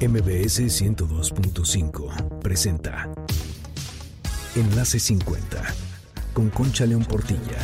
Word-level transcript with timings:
MBS 0.00 0.60
102.5 0.60 2.38
presenta 2.38 3.12
Enlace 4.54 5.00
50 5.00 5.60
con 6.32 6.50
Concha 6.50 6.86
León 6.86 7.04
Portilla. 7.04 7.58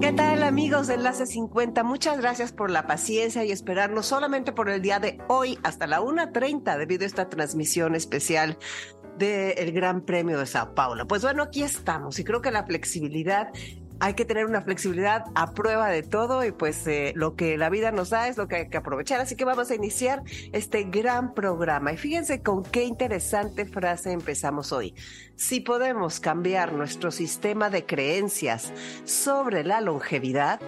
¿Qué 0.00 0.14
tal 0.14 0.42
amigos 0.42 0.86
de 0.86 0.94
Enlace 0.94 1.26
50? 1.26 1.82
Muchas 1.82 2.18
gracias 2.18 2.52
por 2.52 2.70
la 2.70 2.86
paciencia 2.86 3.44
y 3.44 3.52
esperarnos 3.52 4.06
solamente 4.06 4.52
por 4.52 4.70
el 4.70 4.80
día 4.80 5.00
de 5.00 5.18
hoy 5.28 5.58
hasta 5.62 5.86
la 5.86 6.00
1.30 6.00 6.78
debido 6.78 7.04
a 7.04 7.08
esta 7.08 7.28
transmisión 7.28 7.94
especial 7.94 8.56
del 9.18 9.72
Gran 9.72 10.00
Premio 10.06 10.38
de 10.38 10.46
Sao 10.46 10.74
Paulo. 10.74 11.06
Pues 11.06 11.20
bueno, 11.20 11.42
aquí 11.42 11.62
estamos 11.62 12.18
y 12.18 12.24
creo 12.24 12.40
que 12.40 12.50
la 12.50 12.64
flexibilidad 12.64 13.48
hay 14.00 14.14
que 14.14 14.24
tener 14.24 14.46
una 14.46 14.62
flexibilidad 14.62 15.24
a 15.34 15.52
prueba 15.52 15.88
de 15.88 16.02
todo 16.02 16.44
y 16.44 16.52
pues 16.52 16.86
eh, 16.86 17.12
lo 17.14 17.36
que 17.36 17.58
la 17.58 17.68
vida 17.68 17.92
nos 17.92 18.10
da 18.10 18.28
es 18.28 18.38
lo 18.38 18.48
que 18.48 18.56
hay 18.56 18.68
que 18.68 18.78
aprovechar. 18.78 19.20
Así 19.20 19.36
que 19.36 19.44
vamos 19.44 19.70
a 19.70 19.74
iniciar 19.74 20.22
este 20.52 20.84
gran 20.84 21.34
programa. 21.34 21.92
Y 21.92 21.98
fíjense 21.98 22.42
con 22.42 22.62
qué 22.62 22.84
interesante 22.84 23.66
frase 23.66 24.12
empezamos 24.12 24.72
hoy. 24.72 24.94
Si 25.36 25.60
podemos 25.60 26.18
cambiar 26.18 26.72
nuestro 26.72 27.10
sistema 27.10 27.68
de 27.68 27.84
creencias 27.84 28.72
sobre 29.04 29.64
la 29.64 29.80
longevidad, 29.80 30.60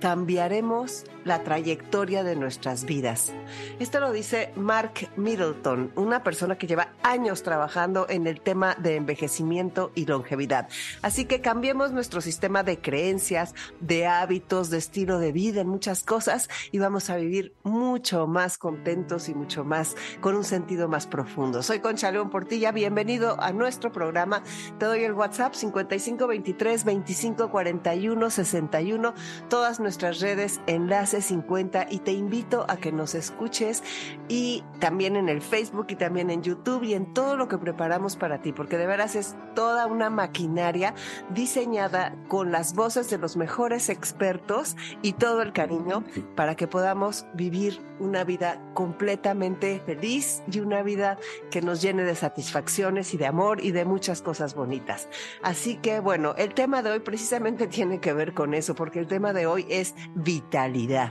cambiaremos 0.00 1.04
la 1.24 1.42
trayectoria 1.42 2.22
de 2.22 2.36
nuestras 2.36 2.84
vidas. 2.84 3.32
Esto 3.78 4.00
lo 4.00 4.12
dice 4.12 4.52
Mark 4.56 5.08
Middleton, 5.16 5.92
una 5.96 6.22
persona 6.22 6.56
que 6.56 6.66
lleva 6.66 6.88
años 7.02 7.42
trabajando 7.42 8.06
en 8.08 8.26
el 8.26 8.40
tema 8.40 8.74
de 8.74 8.96
envejecimiento 8.96 9.90
y 9.94 10.06
longevidad. 10.06 10.68
Así 11.02 11.24
que 11.24 11.40
cambiemos 11.40 11.92
nuestro 11.92 12.20
sistema 12.20 12.62
de 12.62 12.80
creencias, 12.80 13.54
de 13.80 14.06
hábitos, 14.06 14.70
de 14.70 14.78
estilo 14.78 15.18
de 15.18 15.32
vida, 15.32 15.62
en 15.62 15.68
muchas 15.68 16.02
cosas 16.02 16.48
y 16.72 16.78
vamos 16.78 17.10
a 17.10 17.16
vivir 17.16 17.54
mucho 17.62 18.26
más 18.26 18.58
contentos 18.58 19.28
y 19.28 19.34
mucho 19.34 19.64
más 19.64 19.96
con 20.20 20.34
un 20.34 20.44
sentido 20.44 20.88
más 20.88 21.06
profundo. 21.06 21.62
Soy 21.62 21.80
Concha 21.80 22.10
León 22.10 22.30
Portilla, 22.30 22.72
bienvenido 22.72 23.40
a 23.40 23.52
nuestro 23.52 23.92
programa. 23.92 24.42
Te 24.78 24.86
doy 24.86 25.04
el 25.04 25.14
WhatsApp 25.14 25.54
5523 25.54 26.84
2541 26.84 28.30
61, 28.30 29.14
todas 29.48 29.80
nuestras 29.80 30.20
redes 30.20 30.60
enlaces 30.66 31.13
50 31.20 31.86
y 31.90 31.98
te 31.98 32.12
invito 32.12 32.64
a 32.68 32.76
que 32.76 32.92
nos 32.92 33.14
escuches 33.14 33.82
y 34.28 34.64
también 34.80 35.16
en 35.16 35.28
el 35.28 35.40
Facebook 35.40 35.86
y 35.88 35.96
también 35.96 36.30
en 36.30 36.42
YouTube 36.42 36.84
y 36.84 36.94
en 36.94 37.12
todo 37.12 37.36
lo 37.36 37.48
que 37.48 37.58
preparamos 37.58 38.16
para 38.16 38.40
ti, 38.40 38.52
porque 38.52 38.78
de 38.78 38.86
veras 38.86 39.16
es 39.16 39.36
toda 39.54 39.86
una 39.86 40.10
maquinaria 40.10 40.94
diseñada 41.30 42.14
con 42.28 42.52
las 42.52 42.74
voces 42.74 43.10
de 43.10 43.18
los 43.18 43.36
mejores 43.36 43.88
expertos 43.88 44.76
y 45.02 45.12
todo 45.12 45.42
el 45.42 45.52
cariño 45.52 46.04
para 46.34 46.54
que 46.54 46.66
podamos 46.66 47.26
vivir 47.34 47.80
una 47.98 48.24
vida 48.24 48.60
completamente 48.74 49.80
feliz 49.86 50.42
y 50.50 50.60
una 50.60 50.82
vida 50.82 51.18
que 51.50 51.62
nos 51.62 51.80
llene 51.80 52.02
de 52.02 52.14
satisfacciones 52.14 53.14
y 53.14 53.16
de 53.16 53.26
amor 53.26 53.62
y 53.62 53.70
de 53.70 53.84
muchas 53.84 54.22
cosas 54.22 54.54
bonitas. 54.54 55.08
Así 55.42 55.76
que 55.76 56.00
bueno, 56.00 56.34
el 56.36 56.54
tema 56.54 56.82
de 56.82 56.90
hoy 56.90 57.00
precisamente 57.00 57.66
tiene 57.68 58.00
que 58.00 58.12
ver 58.12 58.34
con 58.34 58.54
eso, 58.54 58.74
porque 58.74 58.98
el 58.98 59.06
tema 59.06 59.32
de 59.32 59.46
hoy 59.46 59.66
es 59.68 59.94
vitalidad. 60.14 61.03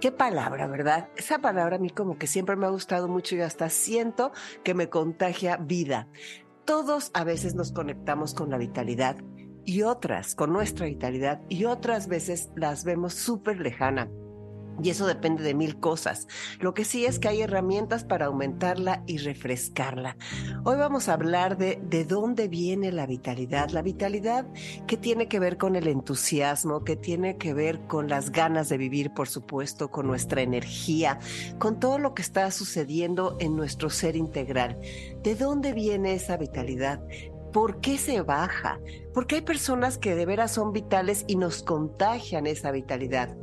Qué 0.00 0.12
palabra, 0.12 0.66
¿verdad? 0.66 1.08
Esa 1.16 1.38
palabra 1.38 1.76
a 1.76 1.78
mí 1.78 1.90
como 1.90 2.18
que 2.18 2.26
siempre 2.26 2.56
me 2.56 2.66
ha 2.66 2.70
gustado 2.70 3.08
mucho 3.08 3.34
y 3.36 3.40
hasta 3.40 3.68
siento 3.68 4.32
que 4.64 4.74
me 4.74 4.88
contagia 4.88 5.56
vida. 5.56 6.08
Todos 6.64 7.10
a 7.14 7.24
veces 7.24 7.54
nos 7.54 7.72
conectamos 7.72 8.34
con 8.34 8.50
la 8.50 8.58
vitalidad 8.58 9.16
y 9.64 9.82
otras 9.82 10.34
con 10.34 10.52
nuestra 10.52 10.86
vitalidad 10.86 11.40
y 11.48 11.64
otras 11.64 12.08
veces 12.08 12.50
las 12.56 12.84
vemos 12.84 13.14
súper 13.14 13.60
lejana. 13.60 14.08
Y 14.82 14.90
eso 14.90 15.06
depende 15.06 15.42
de 15.42 15.54
mil 15.54 15.80
cosas. 15.80 16.28
Lo 16.60 16.74
que 16.74 16.84
sí 16.84 17.04
es 17.04 17.18
que 17.18 17.28
hay 17.28 17.42
herramientas 17.42 18.04
para 18.04 18.26
aumentarla 18.26 19.02
y 19.06 19.18
refrescarla. 19.18 20.16
Hoy 20.64 20.76
vamos 20.76 21.08
a 21.08 21.14
hablar 21.14 21.56
de 21.58 21.80
de 21.92 22.04
dónde 22.04 22.48
viene 22.48 22.90
la 22.92 23.06
vitalidad. 23.06 23.70
La 23.70 23.82
vitalidad 23.82 24.46
que 24.86 24.96
tiene 24.96 25.28
que 25.28 25.38
ver 25.38 25.58
con 25.58 25.76
el 25.76 25.88
entusiasmo, 25.88 26.84
que 26.84 26.96
tiene 26.96 27.36
que 27.36 27.54
ver 27.54 27.80
con 27.86 28.08
las 28.08 28.30
ganas 28.30 28.68
de 28.68 28.78
vivir, 28.78 29.12
por 29.12 29.28
supuesto, 29.28 29.90
con 29.90 30.06
nuestra 30.06 30.42
energía, 30.42 31.18
con 31.58 31.78
todo 31.78 31.98
lo 31.98 32.14
que 32.14 32.22
está 32.22 32.50
sucediendo 32.50 33.36
en 33.40 33.56
nuestro 33.56 33.90
ser 33.90 34.16
integral. 34.16 34.80
¿De 35.22 35.34
dónde 35.34 35.72
viene 35.72 36.14
esa 36.14 36.36
vitalidad? 36.36 37.00
¿Por 37.52 37.80
qué 37.80 37.98
se 37.98 38.22
baja? 38.22 38.80
Porque 39.12 39.34
hay 39.34 39.42
personas 39.42 39.98
que 39.98 40.14
de 40.14 40.24
veras 40.24 40.52
son 40.52 40.72
vitales 40.72 41.24
y 41.26 41.36
nos 41.36 41.62
contagian 41.62 42.46
esa 42.46 42.70
vitalidad. 42.70 43.36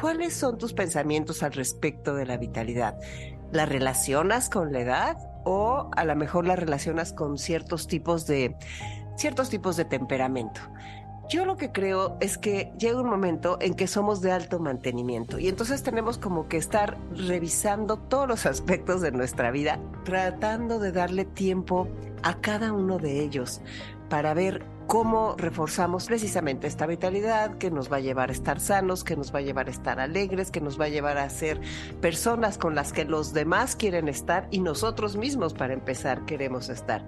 ¿Cuáles 0.00 0.32
son 0.34 0.58
tus 0.58 0.74
pensamientos 0.74 1.42
al 1.42 1.52
respecto 1.52 2.14
de 2.14 2.24
la 2.24 2.36
vitalidad? 2.36 2.96
¿La 3.50 3.66
relacionas 3.66 4.48
con 4.48 4.72
la 4.72 4.80
edad 4.80 5.16
o 5.44 5.90
a 5.96 6.04
lo 6.04 6.14
mejor 6.14 6.46
la 6.46 6.54
relacionas 6.54 7.12
con 7.12 7.36
ciertos 7.36 7.88
tipos 7.88 8.24
de 8.28 8.54
ciertos 9.16 9.50
tipos 9.50 9.76
de 9.76 9.84
temperamento? 9.84 10.60
Yo 11.28 11.44
lo 11.44 11.56
que 11.56 11.72
creo 11.72 12.16
es 12.20 12.38
que 12.38 12.72
llega 12.78 13.00
un 13.00 13.10
momento 13.10 13.58
en 13.60 13.74
que 13.74 13.88
somos 13.88 14.20
de 14.20 14.30
alto 14.30 14.60
mantenimiento 14.60 15.40
y 15.40 15.48
entonces 15.48 15.82
tenemos 15.82 16.16
como 16.16 16.46
que 16.46 16.58
estar 16.58 16.96
revisando 17.16 17.96
todos 17.96 18.28
los 18.28 18.46
aspectos 18.46 19.00
de 19.00 19.10
nuestra 19.10 19.50
vida, 19.50 19.80
tratando 20.04 20.78
de 20.78 20.92
darle 20.92 21.24
tiempo 21.24 21.88
a 22.22 22.40
cada 22.40 22.72
uno 22.72 22.98
de 22.98 23.20
ellos 23.20 23.62
para 24.08 24.32
ver 24.32 24.64
cómo 24.88 25.34
reforzamos 25.36 26.06
precisamente 26.06 26.66
esta 26.66 26.86
vitalidad 26.86 27.58
que 27.58 27.70
nos 27.70 27.92
va 27.92 27.98
a 27.98 28.00
llevar 28.00 28.30
a 28.30 28.32
estar 28.32 28.58
sanos, 28.58 29.04
que 29.04 29.16
nos 29.16 29.32
va 29.32 29.40
a 29.40 29.42
llevar 29.42 29.68
a 29.68 29.70
estar 29.70 30.00
alegres, 30.00 30.50
que 30.50 30.62
nos 30.62 30.80
va 30.80 30.86
a 30.86 30.88
llevar 30.88 31.18
a 31.18 31.28
ser 31.28 31.60
personas 32.00 32.56
con 32.56 32.74
las 32.74 32.94
que 32.94 33.04
los 33.04 33.34
demás 33.34 33.76
quieren 33.76 34.08
estar 34.08 34.48
y 34.50 34.60
nosotros 34.60 35.16
mismos 35.16 35.52
para 35.52 35.74
empezar 35.74 36.24
queremos 36.24 36.70
estar. 36.70 37.06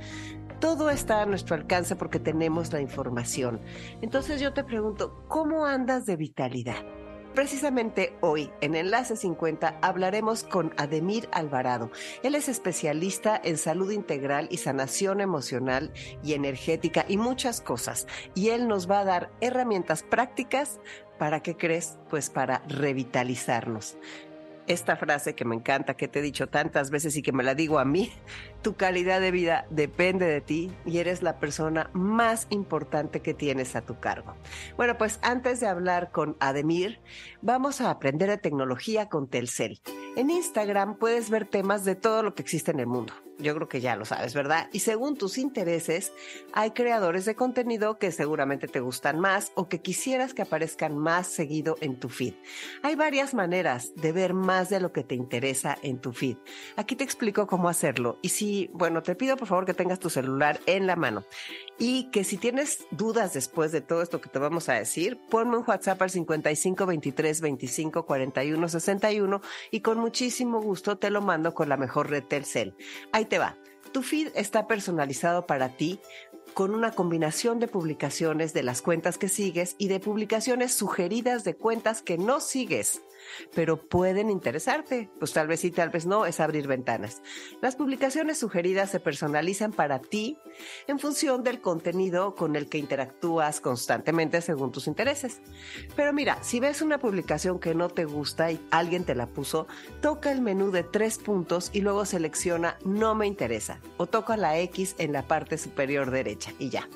Todo 0.61 0.91
está 0.91 1.23
a 1.23 1.27
nuestro 1.27 1.57
alcance 1.57 1.97
porque 1.97 2.21
tenemos 2.21 2.71
la 2.71 2.83
información. 2.83 3.63
Entonces 4.03 4.43
yo 4.43 4.53
te 4.53 4.63
pregunto, 4.63 5.25
¿cómo 5.27 5.65
andas 5.65 6.05
de 6.05 6.17
vitalidad? 6.17 7.00
Precisamente 7.35 8.17
hoy, 8.21 8.51
en 8.61 8.75
Enlace 8.75 9.17
50, 9.17 9.79
hablaremos 9.83 10.43
con 10.43 10.75
Ademir 10.77 11.29
Alvarado. 11.31 11.91
Él 12.25 12.35
es 12.35 12.49
especialista 12.49 13.41
en 13.43 13.57
salud 13.57 13.93
integral 13.93 14.49
y 14.51 14.57
sanación 14.57 15.21
emocional 15.21 15.93
y 16.25 16.33
energética 16.33 17.05
y 17.09 17.17
muchas 17.17 17.61
cosas. 17.61 18.09
Y 18.35 18.49
él 18.49 18.67
nos 18.67 18.91
va 18.91 19.01
a 19.01 19.05
dar 19.05 19.31
herramientas 19.41 20.03
prácticas 20.03 20.81
para, 21.19 21.41
¿qué 21.41 21.57
crees? 21.57 21.99
Pues 22.09 22.31
para 22.31 22.63
revitalizarnos 22.67 23.97
esta 24.67 24.97
frase 24.97 25.35
que 25.35 25.45
me 25.45 25.55
encanta, 25.55 25.95
que 25.95 26.09
te 26.09 26.19
he 26.19 26.23
dicho 26.23 26.49
tantas 26.49 26.91
veces 26.91 27.17
y 27.17 27.23
que 27.23 27.33
me 27.33 27.43
la 27.43 27.55
digo 27.55 27.79
a 27.79 27.85
mí, 27.85 28.13
tu 28.63 28.77
calidad 28.77 29.21
de 29.21 29.31
vida 29.31 29.67
depende 29.71 30.27
de 30.27 30.41
ti 30.41 30.73
y 30.85 30.99
eres 30.99 31.23
la 31.23 31.39
persona 31.39 31.91
más 31.93 32.47
importante 32.51 33.21
que 33.21 33.35
tienes 33.35 33.77
a 33.77 33.83
tu 33.83 33.99
cargo. 33.99 34.35
Bueno, 34.77 34.97
pues 34.99 35.19
antes 35.23 35.61
de 35.61 35.67
hablar 35.67 36.11
con 36.11 36.37
Ademir, 36.41 37.01
vamos 37.43 37.81
a 37.81 37.91
aprender 37.91 38.29
de 38.29 38.39
tecnología 38.39 39.09
con 39.09 39.29
Telcel. 39.29 39.81
En 40.17 40.31
Instagram 40.31 40.97
puedes 40.97 41.31
ver 41.31 41.47
temas 41.47 41.85
de 41.85 41.95
todo 41.95 42.23
lo 42.23 42.35
que 42.35 42.43
existe 42.43 42.71
en 42.71 42.81
el 42.81 42.87
mundo 42.87 43.13
yo 43.41 43.55
creo 43.55 43.69
que 43.69 43.81
ya 43.81 43.97
lo 43.97 44.05
sabes, 44.05 44.35
¿verdad? 44.35 44.69
Y 44.73 44.81
según 44.81 45.17
tus 45.17 45.39
intereses, 45.39 46.13
hay 46.53 46.71
creadores 46.73 47.25
de 47.25 47.35
contenido 47.35 47.99
que 47.99 48.13
seguramente 48.13 48.69
te 48.69 48.81
gustan 48.81 49.21
más 49.21 49.53
o 49.55 49.69
que 49.69 49.81
quisieras 49.81 50.35
que 50.35 50.43
aparezcan 50.43 50.97
más 50.97 51.27
seguido 51.27 51.77
en 51.81 51.99
tu 51.99 52.09
feed. 52.09 52.35
Hay 52.83 52.95
varias 52.95 53.35
maneras 53.35 53.93
de 53.97 54.13
ver 54.13 54.35
más 54.35 54.69
de 54.69 54.81
lo 54.81 54.93
que 54.93 55.05
te 55.05 55.15
interesa 55.15 55.77
en 55.83 55.99
tu 55.99 56.13
feed. 56.13 56.37
Aquí 56.77 56.97
te 56.97 57.05
explico 57.05 57.47
cómo 57.47 57.69
hacerlo. 57.69 58.19
Y 58.23 58.31
si, 58.31 58.71
bueno, 58.73 59.03
te 59.03 59.15
pido 59.15 59.37
por 59.37 59.49
favor 59.49 59.67
que 59.67 59.75
tengas 59.75 59.99
tu 59.99 60.11
celular 60.11 60.61
en 60.67 60.87
la 60.87 60.97
mano. 60.97 61.25
Y 61.83 62.11
que 62.11 62.25
si 62.25 62.37
tienes 62.37 62.85
dudas 62.91 63.33
después 63.33 63.73
de 63.73 63.81
todo 63.81 64.03
esto 64.03 64.21
que 64.21 64.29
te 64.29 64.39
vamos 64.39 64.69
a 64.69 64.75
decir, 64.75 65.19
ponme 65.31 65.57
un 65.57 65.65
WhatsApp 65.67 66.03
al 66.03 66.11
55 66.11 66.85
23 66.85 67.41
25 67.41 68.05
41 68.05 68.69
61 68.69 69.41
y 69.71 69.81
con 69.81 69.99
muchísimo 69.99 70.61
gusto 70.61 70.99
te 70.99 71.09
lo 71.09 71.23
mando 71.23 71.55
con 71.55 71.71
la 71.71 71.79
mejor 71.79 72.11
red 72.11 72.23
Telcel. 72.23 72.75
Ahí 73.13 73.25
te 73.25 73.39
va. 73.39 73.57
Tu 73.93 74.03
feed 74.03 74.29
está 74.35 74.67
personalizado 74.67 75.47
para 75.47 75.71
ti 75.71 76.01
con 76.53 76.75
una 76.75 76.91
combinación 76.91 77.61
de 77.61 77.67
publicaciones 77.67 78.53
de 78.53 78.63
las 78.63 78.83
cuentas 78.83 79.17
que 79.17 79.31
sigues 79.31 79.75
y 79.79 79.89
de 79.89 80.01
publicaciones 80.01 80.75
sugeridas 80.75 81.45
de 81.45 81.57
cuentas 81.57 82.03
que 82.03 82.19
no 82.19 82.41
sigues 82.41 83.01
pero 83.55 83.89
pueden 83.89 84.31
interesarte. 84.31 85.11
Pues 85.19 85.33
tal 85.33 85.49
vez 85.49 85.61
sí, 85.61 85.71
tal 85.71 85.91
vez 85.91 86.07
no, 86.07 86.27
es 86.27 86.41
abrir 86.41 86.67
ventanas. 86.67 87.23
Las 87.61 87.77
publicaciones 87.77 88.39
sugeridas 88.39 88.91
se 88.91 89.01
personalizan 89.01 89.73
para 89.73 90.01
ti 90.01 90.39
en 90.87 90.99
función 90.99 91.43
del 91.43 91.61
contenido 91.61 92.35
con 92.35 92.57
el 92.57 92.69
que 92.69 92.79
interactúas 92.79 93.61
constantemente 93.61 94.41
según 94.41 94.73
tus 94.73 94.87
intereses. 94.87 95.41
Pero 95.97 96.13
mira, 96.13 96.43
si 96.43 96.61
ves 96.61 96.83
una 96.83 96.99
publicación 96.99 97.59
que 97.59 97.75
no 97.75 97.89
te 97.89 98.05
gusta 98.05 98.51
y 98.51 98.61
alguien 98.71 99.05
te 99.05 99.15
la 99.15 99.27
puso, 99.27 99.67
toca 100.01 100.33
el 100.33 100.41
menú 100.41 100.71
de 100.71 100.83
tres 100.83 101.19
puntos 101.19 101.71
y 101.73 101.81
luego 101.81 102.05
selecciona 102.05 102.77
no 102.85 103.15
me 103.15 103.27
interesa 103.27 103.81
o 103.97 104.07
toca 104.07 104.37
la 104.37 104.59
X 104.59 104.95
en 104.99 105.13
la 105.13 105.27
parte 105.27 105.59
superior 105.59 106.11
derecha 106.11 106.53
y 106.59 106.71
ya. 106.71 106.89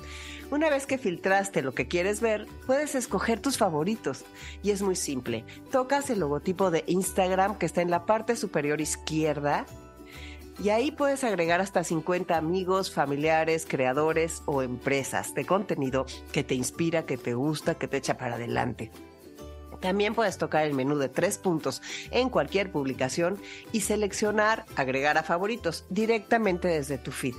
Una 0.51 0.69
vez 0.69 0.85
que 0.85 0.99
filtraste 0.99 1.63
lo 1.63 1.73
que 1.73 1.87
quieres 1.87 2.21
ver, 2.21 2.45
puedes 2.67 2.93
escoger 2.93 3.39
tus 3.39 3.57
favoritos 3.57 4.25
y 4.61 4.71
es 4.71 4.81
muy 4.81 4.95
simple. 4.95 5.43
Tocas 5.71 6.09
el 6.09 6.19
logotipo 6.19 6.69
de 6.69 6.83
Instagram 6.87 7.57
que 7.57 7.65
está 7.65 7.81
en 7.81 7.89
la 7.89 8.05
parte 8.05 8.35
superior 8.35 8.79
izquierda 8.79 9.65
Y 10.63 10.69
ahí 10.69 10.91
puedes 10.91 11.25
agregar 11.25 11.59
hasta 11.59 11.83
50 11.83 12.37
amigos, 12.37 12.89
familiares, 12.89 13.65
creadores 13.67 14.41
o 14.45 14.61
empresas 14.61 15.33
de 15.33 15.45
contenido 15.45 16.05
que 16.31 16.45
te 16.45 16.55
inspira, 16.55 17.05
que 17.05 17.17
te 17.17 17.33
gusta, 17.33 17.75
que 17.75 17.89
te 17.89 17.97
echa 17.97 18.17
para 18.17 18.35
adelante. 18.35 18.91
También 19.81 20.15
puedes 20.15 20.37
tocar 20.37 20.65
el 20.65 20.73
menú 20.73 20.97
de 20.97 21.09
tres 21.09 21.37
puntos 21.37 21.81
en 22.11 22.29
cualquier 22.29 22.71
publicación 22.71 23.37
y 23.73 23.81
seleccionar 23.81 24.65
agregar 24.77 25.17
a 25.17 25.23
favoritos 25.23 25.85
directamente 25.89 26.69
desde 26.69 26.97
tu 26.97 27.11
feed. 27.11 27.35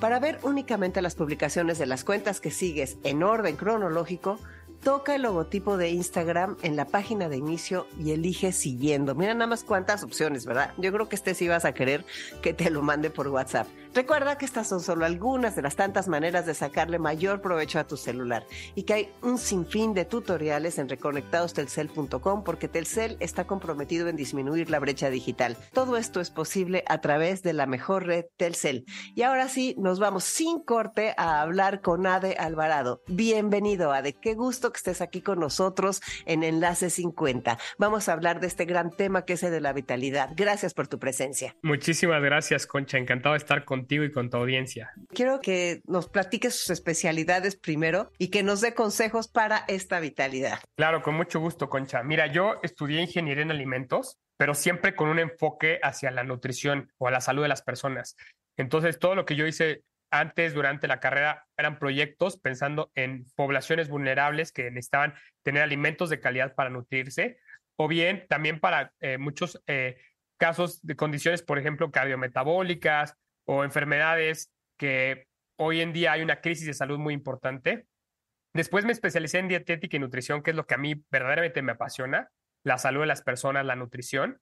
Para 0.00 0.18
ver 0.18 0.38
únicamente 0.42 1.02
las 1.02 1.14
publicaciones 1.14 1.78
de 1.78 1.84
las 1.84 2.04
cuentas 2.04 2.40
que 2.40 2.50
sigues 2.50 2.96
en 3.04 3.22
orden 3.22 3.56
cronológico, 3.56 4.38
toca 4.82 5.14
el 5.14 5.22
logotipo 5.22 5.76
de 5.76 5.90
Instagram 5.90 6.56
en 6.62 6.74
la 6.74 6.86
página 6.86 7.28
de 7.28 7.36
inicio 7.36 7.86
y 8.02 8.12
elige 8.12 8.52
siguiendo. 8.52 9.14
Mira 9.14 9.34
nada 9.34 9.46
más 9.46 9.62
cuántas 9.62 10.02
opciones, 10.02 10.46
¿verdad? 10.46 10.72
Yo 10.78 10.90
creo 10.90 11.10
que 11.10 11.16
este 11.16 11.34
sí 11.34 11.48
vas 11.48 11.66
a 11.66 11.74
querer 11.74 12.06
que 12.40 12.54
te 12.54 12.70
lo 12.70 12.80
mande 12.80 13.10
por 13.10 13.28
WhatsApp. 13.28 13.66
Recuerda 13.92 14.38
que 14.38 14.44
estas 14.44 14.68
son 14.68 14.80
solo 14.80 15.04
algunas 15.04 15.56
de 15.56 15.62
las 15.62 15.74
tantas 15.74 16.06
maneras 16.06 16.46
de 16.46 16.54
sacarle 16.54 17.00
mayor 17.00 17.40
provecho 17.42 17.80
a 17.80 17.88
tu 17.88 17.96
celular 17.96 18.46
y 18.76 18.84
que 18.84 18.94
hay 18.94 19.08
un 19.20 19.36
sinfín 19.36 19.94
de 19.94 20.04
tutoriales 20.04 20.78
en 20.78 20.88
reconectadostelcel.com 20.88 22.44
porque 22.44 22.68
Telcel 22.68 23.16
está 23.18 23.48
comprometido 23.48 24.06
en 24.06 24.14
disminuir 24.14 24.70
la 24.70 24.78
brecha 24.78 25.10
digital. 25.10 25.56
Todo 25.72 25.96
esto 25.96 26.20
es 26.20 26.30
posible 26.30 26.84
a 26.86 27.00
través 27.00 27.42
de 27.42 27.52
la 27.52 27.66
mejor 27.66 28.06
red 28.06 28.26
Telcel. 28.36 28.84
Y 29.16 29.22
ahora 29.22 29.48
sí, 29.48 29.74
nos 29.76 29.98
vamos 29.98 30.22
sin 30.22 30.60
corte 30.62 31.12
a 31.16 31.40
hablar 31.40 31.80
con 31.80 32.06
Ade 32.06 32.36
Alvarado. 32.38 33.02
Bienvenido, 33.08 33.92
Ade. 33.92 34.12
Qué 34.12 34.34
gusto 34.34 34.70
que 34.70 34.76
estés 34.76 35.00
aquí 35.00 35.20
con 35.20 35.40
nosotros 35.40 36.00
en 36.26 36.44
Enlace 36.44 36.90
50. 36.90 37.58
Vamos 37.76 38.08
a 38.08 38.12
hablar 38.12 38.38
de 38.38 38.46
este 38.46 38.66
gran 38.66 38.92
tema 38.92 39.24
que 39.24 39.32
es 39.32 39.42
el 39.42 39.50
de 39.50 39.60
la 39.60 39.72
vitalidad. 39.72 40.30
Gracias 40.36 40.74
por 40.74 40.86
tu 40.86 41.00
presencia. 41.00 41.56
Muchísimas 41.62 42.22
gracias, 42.22 42.68
Concha. 42.68 42.96
Encantado 42.96 43.32
de 43.32 43.38
estar 43.38 43.64
con 43.64 43.79
contigo 43.80 44.04
y 44.04 44.12
con 44.12 44.28
tu 44.28 44.36
audiencia. 44.36 44.92
Quiero 45.08 45.40
que 45.40 45.80
nos 45.86 46.08
platiques 46.08 46.54
sus 46.54 46.70
especialidades 46.70 47.56
primero 47.56 48.12
y 48.18 48.28
que 48.28 48.42
nos 48.42 48.60
dé 48.60 48.74
consejos 48.74 49.28
para 49.28 49.64
esta 49.68 50.00
vitalidad. 50.00 50.60
Claro, 50.76 51.02
con 51.02 51.14
mucho 51.14 51.40
gusto, 51.40 51.70
Concha. 51.70 52.02
Mira, 52.02 52.26
yo 52.26 52.60
estudié 52.62 53.00
ingeniería 53.00 53.42
en 53.42 53.50
alimentos, 53.50 54.18
pero 54.36 54.54
siempre 54.54 54.94
con 54.94 55.08
un 55.08 55.18
enfoque 55.18 55.80
hacia 55.82 56.10
la 56.10 56.24
nutrición 56.24 56.92
o 56.98 57.08
a 57.08 57.10
la 57.10 57.22
salud 57.22 57.42
de 57.42 57.48
las 57.48 57.62
personas. 57.62 58.16
Entonces, 58.58 58.98
todo 58.98 59.14
lo 59.14 59.24
que 59.24 59.36
yo 59.36 59.46
hice 59.46 59.82
antes, 60.10 60.52
durante 60.52 60.88
la 60.88 61.00
carrera, 61.00 61.46
eran 61.56 61.78
proyectos 61.78 62.36
pensando 62.36 62.90
en 62.94 63.24
poblaciones 63.34 63.88
vulnerables 63.88 64.52
que 64.52 64.70
necesitaban 64.70 65.14
tener 65.42 65.62
alimentos 65.62 66.10
de 66.10 66.20
calidad 66.20 66.54
para 66.54 66.68
nutrirse, 66.68 67.38
o 67.76 67.88
bien 67.88 68.26
también 68.28 68.60
para 68.60 68.92
eh, 69.00 69.16
muchos 69.16 69.62
eh, 69.66 69.96
casos 70.36 70.80
de 70.82 70.96
condiciones, 70.96 71.42
por 71.42 71.58
ejemplo, 71.58 71.90
cardiometabólicas 71.90 73.16
o 73.44 73.64
enfermedades 73.64 74.50
que 74.78 75.26
hoy 75.56 75.80
en 75.80 75.92
día 75.92 76.12
hay 76.12 76.22
una 76.22 76.40
crisis 76.40 76.66
de 76.66 76.74
salud 76.74 76.98
muy 76.98 77.14
importante. 77.14 77.86
Después 78.54 78.84
me 78.84 78.92
especialicé 78.92 79.38
en 79.38 79.48
dietética 79.48 79.96
y 79.96 80.00
nutrición, 80.00 80.42
que 80.42 80.50
es 80.50 80.56
lo 80.56 80.66
que 80.66 80.74
a 80.74 80.78
mí 80.78 81.04
verdaderamente 81.10 81.62
me 81.62 81.72
apasiona, 81.72 82.30
la 82.64 82.78
salud 82.78 83.00
de 83.00 83.06
las 83.06 83.22
personas, 83.22 83.64
la 83.64 83.76
nutrición. 83.76 84.40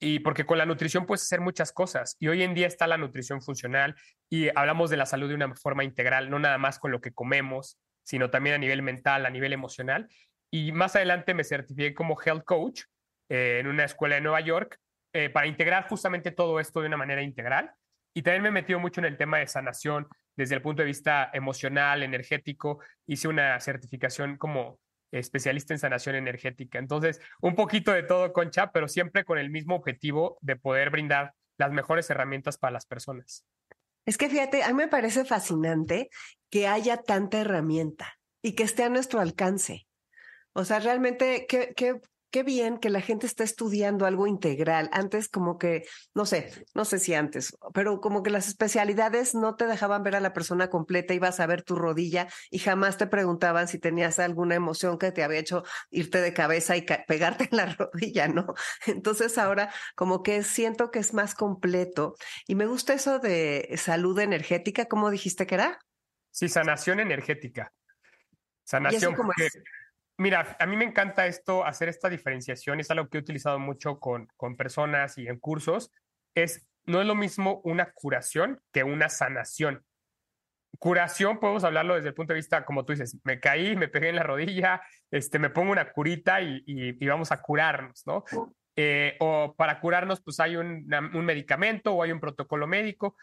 Y 0.00 0.20
porque 0.20 0.46
con 0.46 0.58
la 0.58 0.66
nutrición 0.66 1.06
puedes 1.06 1.22
hacer 1.22 1.40
muchas 1.40 1.72
cosas. 1.72 2.16
Y 2.20 2.28
hoy 2.28 2.42
en 2.42 2.54
día 2.54 2.68
está 2.68 2.86
la 2.86 2.98
nutrición 2.98 3.42
funcional 3.42 3.96
y 4.30 4.48
hablamos 4.54 4.90
de 4.90 4.96
la 4.96 5.06
salud 5.06 5.28
de 5.28 5.34
una 5.34 5.54
forma 5.56 5.82
integral, 5.82 6.30
no 6.30 6.38
nada 6.38 6.56
más 6.56 6.78
con 6.78 6.92
lo 6.92 7.00
que 7.00 7.12
comemos, 7.12 7.78
sino 8.04 8.30
también 8.30 8.54
a 8.54 8.58
nivel 8.58 8.82
mental, 8.82 9.26
a 9.26 9.30
nivel 9.30 9.52
emocional. 9.52 10.08
Y 10.52 10.72
más 10.72 10.94
adelante 10.94 11.34
me 11.34 11.44
certifiqué 11.44 11.94
como 11.94 12.16
health 12.24 12.44
coach 12.44 12.82
eh, 13.28 13.58
en 13.60 13.66
una 13.66 13.84
escuela 13.84 14.14
de 14.14 14.20
Nueva 14.20 14.40
York 14.40 14.78
eh, 15.12 15.30
para 15.30 15.46
integrar 15.46 15.88
justamente 15.88 16.30
todo 16.30 16.60
esto 16.60 16.80
de 16.80 16.86
una 16.86 16.96
manera 16.96 17.22
integral. 17.22 17.72
Y 18.18 18.22
también 18.22 18.42
me 18.42 18.48
he 18.48 18.50
metido 18.50 18.80
mucho 18.80 19.00
en 19.00 19.04
el 19.04 19.16
tema 19.16 19.38
de 19.38 19.46
sanación 19.46 20.08
desde 20.36 20.56
el 20.56 20.60
punto 20.60 20.82
de 20.82 20.86
vista 20.86 21.30
emocional, 21.32 22.02
energético. 22.02 22.80
Hice 23.06 23.28
una 23.28 23.60
certificación 23.60 24.36
como 24.36 24.80
especialista 25.12 25.72
en 25.72 25.78
sanación 25.78 26.16
energética. 26.16 26.80
Entonces, 26.80 27.20
un 27.40 27.54
poquito 27.54 27.92
de 27.92 28.02
todo, 28.02 28.32
Concha, 28.32 28.72
pero 28.72 28.88
siempre 28.88 29.24
con 29.24 29.38
el 29.38 29.50
mismo 29.50 29.76
objetivo 29.76 30.36
de 30.40 30.56
poder 30.56 30.90
brindar 30.90 31.32
las 31.58 31.70
mejores 31.70 32.10
herramientas 32.10 32.58
para 32.58 32.72
las 32.72 32.86
personas. 32.86 33.46
Es 34.04 34.18
que 34.18 34.28
fíjate, 34.28 34.64
a 34.64 34.70
mí 34.70 34.74
me 34.74 34.88
parece 34.88 35.24
fascinante 35.24 36.10
que 36.50 36.66
haya 36.66 36.96
tanta 36.96 37.42
herramienta 37.42 38.18
y 38.42 38.56
que 38.56 38.64
esté 38.64 38.82
a 38.82 38.88
nuestro 38.88 39.20
alcance. 39.20 39.86
O 40.54 40.64
sea, 40.64 40.80
realmente, 40.80 41.46
qué, 41.48 41.72
qué, 41.76 42.00
qué 42.30 42.42
bien 42.42 42.78
que 42.78 42.90
la 42.90 43.00
gente 43.00 43.26
está 43.26 43.44
estudiando 43.44 44.06
algo 44.06 44.26
integral. 44.26 44.90
Antes 44.92 45.28
como 45.28 45.58
que, 45.58 45.84
no 46.14 46.26
sé, 46.26 46.50
no 46.74 46.84
sé 46.84 46.98
si 46.98 47.14
antes, 47.14 47.56
pero 47.74 48.00
como 48.00 48.22
que 48.22 48.30
las 48.30 48.48
especialidades 48.48 49.34
no 49.34 49.56
te 49.56 49.66
dejaban 49.66 50.02
ver 50.02 50.16
a 50.16 50.20
la 50.20 50.32
persona 50.32 50.68
completa, 50.68 51.14
ibas 51.14 51.40
a 51.40 51.46
ver 51.46 51.62
tu 51.62 51.76
rodilla 51.76 52.28
y 52.50 52.58
jamás 52.58 52.98
te 52.98 53.06
preguntaban 53.06 53.68
si 53.68 53.78
tenías 53.78 54.18
alguna 54.18 54.54
emoción 54.54 54.98
que 54.98 55.12
te 55.12 55.22
había 55.22 55.38
hecho 55.38 55.64
irte 55.90 56.20
de 56.20 56.32
cabeza 56.32 56.76
y 56.76 56.82
pegarte 56.82 57.48
en 57.50 57.56
la 57.56 57.66
rodilla, 57.78 58.28
¿no? 58.28 58.54
Entonces 58.86 59.38
ahora 59.38 59.72
como 59.94 60.22
que 60.22 60.42
siento 60.42 60.90
que 60.90 60.98
es 60.98 61.14
más 61.14 61.34
completo 61.34 62.16
y 62.46 62.54
me 62.54 62.66
gusta 62.66 62.92
eso 62.94 63.18
de 63.18 63.74
salud 63.76 64.18
energética, 64.18 64.86
¿cómo 64.86 65.10
dijiste 65.10 65.46
que 65.46 65.54
era? 65.54 65.78
Sí, 66.30 66.48
sanación 66.48 67.00
energética. 67.00 67.72
Sanación. 68.64 69.14
porque... 69.14 69.48
Mira, 70.20 70.56
a 70.58 70.66
mí 70.66 70.76
me 70.76 70.84
encanta 70.84 71.28
esto, 71.28 71.64
hacer 71.64 71.88
esta 71.88 72.08
diferenciación, 72.08 72.80
es 72.80 72.90
algo 72.90 73.08
que 73.08 73.18
he 73.18 73.20
utilizado 73.20 73.60
mucho 73.60 74.00
con, 74.00 74.26
con 74.36 74.56
personas 74.56 75.16
y 75.16 75.28
en 75.28 75.38
cursos, 75.38 75.92
es, 76.34 76.66
no 76.86 77.00
es 77.00 77.06
lo 77.06 77.14
mismo 77.14 77.60
una 77.62 77.92
curación 77.92 78.60
que 78.72 78.82
una 78.82 79.08
sanación. 79.10 79.84
Curación, 80.80 81.38
podemos 81.38 81.62
hablarlo 81.62 81.94
desde 81.94 82.08
el 82.08 82.14
punto 82.14 82.32
de 82.32 82.38
vista, 82.38 82.64
como 82.64 82.84
tú 82.84 82.92
dices, 82.92 83.16
me 83.22 83.38
caí, 83.38 83.76
me 83.76 83.86
pegué 83.86 84.08
en 84.08 84.16
la 84.16 84.24
rodilla, 84.24 84.82
este, 85.12 85.38
me 85.38 85.50
pongo 85.50 85.70
una 85.70 85.92
curita 85.92 86.40
y, 86.40 86.64
y, 86.66 87.06
vamos 87.06 87.30
a 87.30 87.40
curarnos, 87.40 88.04
¿no? 88.04 88.24
Eh, 88.74 89.16
o 89.20 89.54
para 89.56 89.80
curarnos, 89.80 90.20
pues 90.20 90.40
hay 90.40 90.56
un, 90.56 90.92
un 91.14 91.24
medicamento 91.24 91.94
o 91.94 92.02
hay 92.02 92.10
un 92.10 92.20
protocolo 92.20 92.66
médico, 92.66 93.16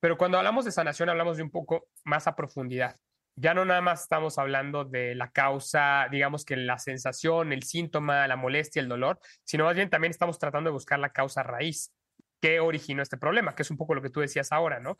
pero 0.00 0.18
cuando 0.18 0.36
hablamos 0.36 0.66
de 0.66 0.72
sanación 0.72 1.08
hablamos 1.08 1.38
de 1.38 1.44
un 1.44 1.50
poco 1.50 1.88
más 2.04 2.26
a 2.26 2.36
profundidad 2.36 2.96
ya 3.36 3.54
no 3.54 3.64
nada 3.64 3.80
más 3.80 4.02
estamos 4.02 4.38
hablando 4.38 4.84
de 4.84 5.14
la 5.14 5.30
causa, 5.30 6.08
digamos 6.10 6.44
que 6.44 6.56
la 6.56 6.78
sensación, 6.78 7.52
el 7.52 7.62
síntoma, 7.62 8.26
la 8.28 8.36
molestia, 8.36 8.80
el 8.80 8.88
dolor, 8.88 9.18
sino 9.44 9.64
más 9.64 9.74
bien 9.74 9.90
también 9.90 10.10
estamos 10.10 10.38
tratando 10.38 10.68
de 10.68 10.74
buscar 10.74 10.98
la 10.98 11.12
causa 11.12 11.42
raíz. 11.42 11.92
¿Qué 12.40 12.60
originó 12.60 13.02
este 13.02 13.16
problema? 13.16 13.54
Que 13.54 13.62
es 13.62 13.70
un 13.70 13.76
poco 13.76 13.94
lo 13.94 14.02
que 14.02 14.10
tú 14.10 14.20
decías 14.20 14.52
ahora, 14.52 14.80
¿no? 14.80 14.96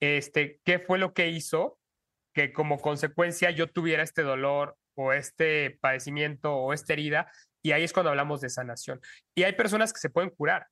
Este, 0.00 0.60
¿Qué 0.64 0.78
fue 0.78 0.98
lo 0.98 1.12
que 1.12 1.28
hizo 1.28 1.78
que 2.34 2.52
como 2.52 2.78
consecuencia 2.78 3.50
yo 3.50 3.70
tuviera 3.70 4.02
este 4.02 4.22
dolor 4.22 4.76
o 4.94 5.12
este 5.12 5.78
padecimiento 5.80 6.54
o 6.54 6.72
esta 6.72 6.94
herida? 6.94 7.30
Y 7.62 7.72
ahí 7.72 7.84
es 7.84 7.92
cuando 7.92 8.10
hablamos 8.10 8.40
de 8.40 8.48
sanación. 8.48 9.00
Y 9.34 9.42
hay 9.42 9.52
personas 9.52 9.92
que 9.92 10.00
se 10.00 10.10
pueden 10.10 10.30
curar, 10.30 10.68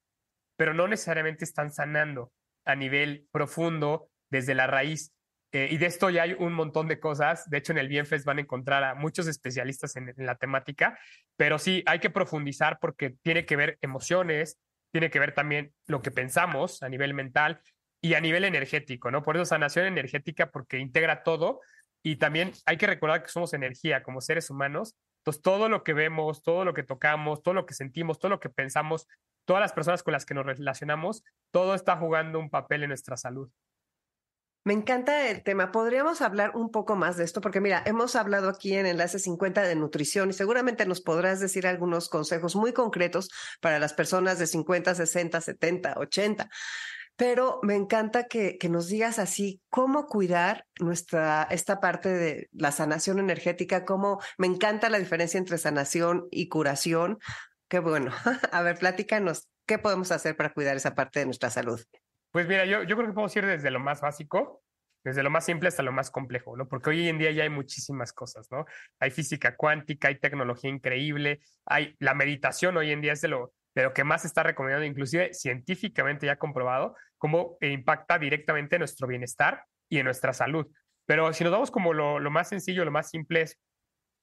pero 0.56 0.74
no 0.74 0.88
necesariamente 0.88 1.44
están 1.44 1.70
sanando 1.72 2.32
a 2.64 2.74
nivel 2.74 3.28
profundo 3.30 4.08
desde 4.30 4.54
la 4.54 4.66
raíz 4.66 5.12
eh, 5.54 5.68
y 5.70 5.78
de 5.78 5.86
esto 5.86 6.10
ya 6.10 6.24
hay 6.24 6.32
un 6.32 6.52
montón 6.52 6.88
de 6.88 6.98
cosas. 6.98 7.48
De 7.48 7.58
hecho, 7.58 7.70
en 7.70 7.78
el 7.78 7.86
Bienfest 7.86 8.26
van 8.26 8.38
a 8.38 8.40
encontrar 8.40 8.82
a 8.82 8.96
muchos 8.96 9.28
especialistas 9.28 9.94
en, 9.94 10.12
la 10.16 10.34
temática, 10.34 10.98
pero 11.36 11.60
sí 11.60 11.84
hay 11.86 12.00
que 12.00 12.10
profundizar 12.10 12.80
porque 12.80 13.14
tiene 13.22 13.46
que 13.46 13.54
ver 13.54 13.78
emociones, 13.80 14.58
tiene 14.90 15.10
que 15.10 15.20
ver 15.20 15.32
también 15.32 15.72
lo 15.86 16.02
que 16.02 16.10
pensamos 16.10 16.82
a 16.82 16.88
nivel 16.88 17.14
mental 17.14 17.60
y 18.02 18.14
a 18.14 18.20
nivel 18.20 18.44
energético, 18.44 19.12
¿no? 19.12 19.22
Por 19.22 19.36
eso 19.36 19.44
sanación 19.44 19.86
energética, 19.86 20.50
porque 20.50 20.78
integra 20.78 21.22
todo 21.22 21.60
y 22.02 22.16
también 22.16 22.50
hay 22.66 22.76
que 22.76 22.88
recordar 22.88 23.22
que 23.22 23.28
somos 23.28 23.54
energía 23.54 24.02
como 24.02 24.20
seres 24.20 24.50
humanos. 24.50 24.96
Entonces, 25.18 25.40
todo 25.40 25.68
lo 25.68 25.84
que 25.84 25.92
vemos, 25.92 26.42
todo 26.42 26.64
lo 26.64 26.74
que 26.74 26.82
tocamos, 26.82 27.44
todo 27.44 27.54
lo 27.54 27.64
que 27.64 27.74
sentimos, 27.74 28.18
todo 28.18 28.30
lo 28.30 28.40
que 28.40 28.50
pensamos, 28.50 29.06
todas 29.44 29.60
las 29.60 29.72
personas 29.72 30.02
con 30.02 30.14
las 30.14 30.26
que 30.26 30.34
nos 30.34 30.46
relacionamos, 30.46 31.22
todo 31.52 31.76
está 31.76 31.96
jugando 31.96 32.40
un 32.40 32.50
papel 32.50 32.82
en 32.82 32.88
nuestra 32.88 33.16
salud. 33.16 33.48
Me 34.64 34.72
encanta 34.72 35.28
el 35.28 35.42
tema. 35.42 35.70
Podríamos 35.70 36.22
hablar 36.22 36.52
un 36.56 36.70
poco 36.70 36.96
más 36.96 37.18
de 37.18 37.24
esto, 37.24 37.42
porque 37.42 37.60
mira, 37.60 37.82
hemos 37.84 38.16
hablado 38.16 38.48
aquí 38.48 38.74
en 38.74 38.86
Enlace 38.86 39.18
50 39.18 39.60
de 39.60 39.74
nutrición 39.74 40.30
y 40.30 40.32
seguramente 40.32 40.86
nos 40.86 41.02
podrás 41.02 41.38
decir 41.38 41.66
algunos 41.66 42.08
consejos 42.08 42.56
muy 42.56 42.72
concretos 42.72 43.28
para 43.60 43.78
las 43.78 43.92
personas 43.92 44.38
de 44.38 44.46
50, 44.46 44.94
60, 44.94 45.38
70, 45.42 45.94
80. 45.98 46.48
Pero 47.16 47.60
me 47.62 47.74
encanta 47.74 48.24
que, 48.24 48.56
que 48.56 48.70
nos 48.70 48.88
digas 48.88 49.18
así 49.18 49.60
cómo 49.68 50.06
cuidar 50.06 50.66
nuestra, 50.80 51.46
esta 51.50 51.78
parte 51.78 52.08
de 52.08 52.48
la 52.52 52.72
sanación 52.72 53.18
energética, 53.18 53.84
cómo 53.84 54.18
me 54.38 54.46
encanta 54.46 54.88
la 54.88 54.98
diferencia 54.98 55.36
entre 55.36 55.58
sanación 55.58 56.26
y 56.30 56.48
curación. 56.48 57.18
Qué 57.68 57.80
bueno. 57.80 58.12
A 58.50 58.62
ver, 58.62 58.78
platícanos, 58.78 59.46
¿qué 59.66 59.78
podemos 59.78 60.10
hacer 60.10 60.36
para 60.36 60.54
cuidar 60.54 60.74
esa 60.74 60.94
parte 60.94 61.20
de 61.20 61.26
nuestra 61.26 61.50
salud? 61.50 61.82
Pues 62.34 62.48
mira, 62.48 62.64
yo, 62.64 62.82
yo 62.82 62.96
creo 62.96 63.06
que 63.06 63.14
podemos 63.14 63.36
ir 63.36 63.46
desde 63.46 63.70
lo 63.70 63.78
más 63.78 64.00
básico, 64.00 64.64
desde 65.04 65.22
lo 65.22 65.30
más 65.30 65.44
simple 65.44 65.68
hasta 65.68 65.84
lo 65.84 65.92
más 65.92 66.10
complejo, 66.10 66.56
¿no? 66.56 66.66
Porque 66.66 66.90
hoy 66.90 67.08
en 67.08 67.16
día 67.16 67.30
ya 67.30 67.44
hay 67.44 67.48
muchísimas 67.48 68.12
cosas, 68.12 68.48
¿no? 68.50 68.64
Hay 68.98 69.12
física 69.12 69.54
cuántica, 69.54 70.08
hay 70.08 70.18
tecnología 70.18 70.68
increíble, 70.68 71.42
hay 71.64 71.94
la 72.00 72.12
meditación 72.12 72.76
hoy 72.76 72.90
en 72.90 73.02
día 73.02 73.12
es 73.12 73.20
de 73.20 73.28
lo, 73.28 73.52
de 73.76 73.84
lo 73.84 73.92
que 73.94 74.02
más 74.02 74.24
está 74.24 74.42
recomendando, 74.42 74.84
inclusive 74.84 75.32
científicamente 75.32 76.26
ya 76.26 76.34
comprobado, 76.34 76.96
cómo 77.18 77.56
impacta 77.60 78.18
directamente 78.18 78.74
en 78.74 78.80
nuestro 78.80 79.06
bienestar 79.06 79.62
y 79.88 79.98
en 79.98 80.04
nuestra 80.06 80.32
salud. 80.32 80.66
Pero 81.06 81.32
si 81.34 81.44
nos 81.44 81.52
vamos 81.52 81.70
como 81.70 81.92
lo, 81.92 82.18
lo 82.18 82.32
más 82.32 82.48
sencillo, 82.48 82.84
lo 82.84 82.90
más 82.90 83.10
simple 83.10 83.42
es 83.42 83.60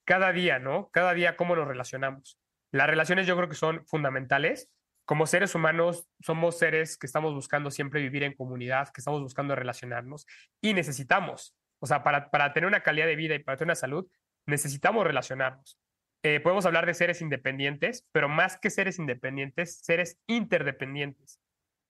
cada 0.04 0.34
día, 0.34 0.58
¿no? 0.58 0.90
Cada 0.90 1.14
día 1.14 1.34
cómo 1.38 1.56
nos 1.56 1.66
relacionamos. 1.66 2.38
Las 2.72 2.88
relaciones 2.88 3.26
yo 3.26 3.36
creo 3.36 3.48
que 3.48 3.54
son 3.54 3.86
fundamentales. 3.86 4.70
Como 5.04 5.26
seres 5.26 5.54
humanos 5.54 6.06
somos 6.20 6.58
seres 6.58 6.96
que 6.96 7.06
estamos 7.06 7.34
buscando 7.34 7.70
siempre 7.70 8.00
vivir 8.00 8.22
en 8.22 8.34
comunidad, 8.34 8.88
que 8.88 9.00
estamos 9.00 9.20
buscando 9.20 9.54
relacionarnos 9.56 10.26
y 10.60 10.74
necesitamos, 10.74 11.54
o 11.80 11.86
sea, 11.86 12.02
para, 12.02 12.30
para 12.30 12.52
tener 12.52 12.68
una 12.68 12.82
calidad 12.82 13.06
de 13.06 13.16
vida 13.16 13.34
y 13.34 13.40
para 13.40 13.56
tener 13.56 13.68
una 13.68 13.74
salud, 13.74 14.06
necesitamos 14.46 15.04
relacionarnos. 15.04 15.78
Eh, 16.24 16.38
podemos 16.38 16.66
hablar 16.66 16.86
de 16.86 16.94
seres 16.94 17.20
independientes, 17.20 18.06
pero 18.12 18.28
más 18.28 18.56
que 18.56 18.70
seres 18.70 18.98
independientes, 19.00 19.80
seres 19.82 20.18
interdependientes. 20.28 21.40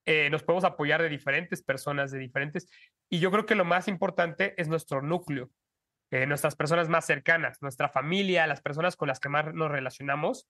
Eh, 0.07 0.31
nos 0.31 0.42
podemos 0.42 0.64
apoyar 0.64 1.02
de 1.02 1.11
diferentes 1.11 1.62
personas, 1.62 2.11
de 2.11 2.19
diferentes, 2.19 2.66
y 3.11 3.21
yo 3.21 3.31
creo 3.31 3.45
que 3.45 3.54
lo 3.54 3.64
más 3.64 3.88
importante 3.88 4.54
es 4.61 4.69
nuestro 4.69 5.02
núcleo, 5.02 5.50
eh, 6.11 6.26
nuestras 6.26 6.57
personas 6.57 6.88
más 6.88 7.04
cercanas, 7.04 7.61
nuestra 7.61 7.88
familia, 7.88 8.47
las 8.47 8.62
personas 8.62 8.97
con 8.97 9.09
las 9.09 9.21
que 9.21 9.28
más 9.28 9.52
nos 9.52 9.71
relacionamos, 9.71 10.49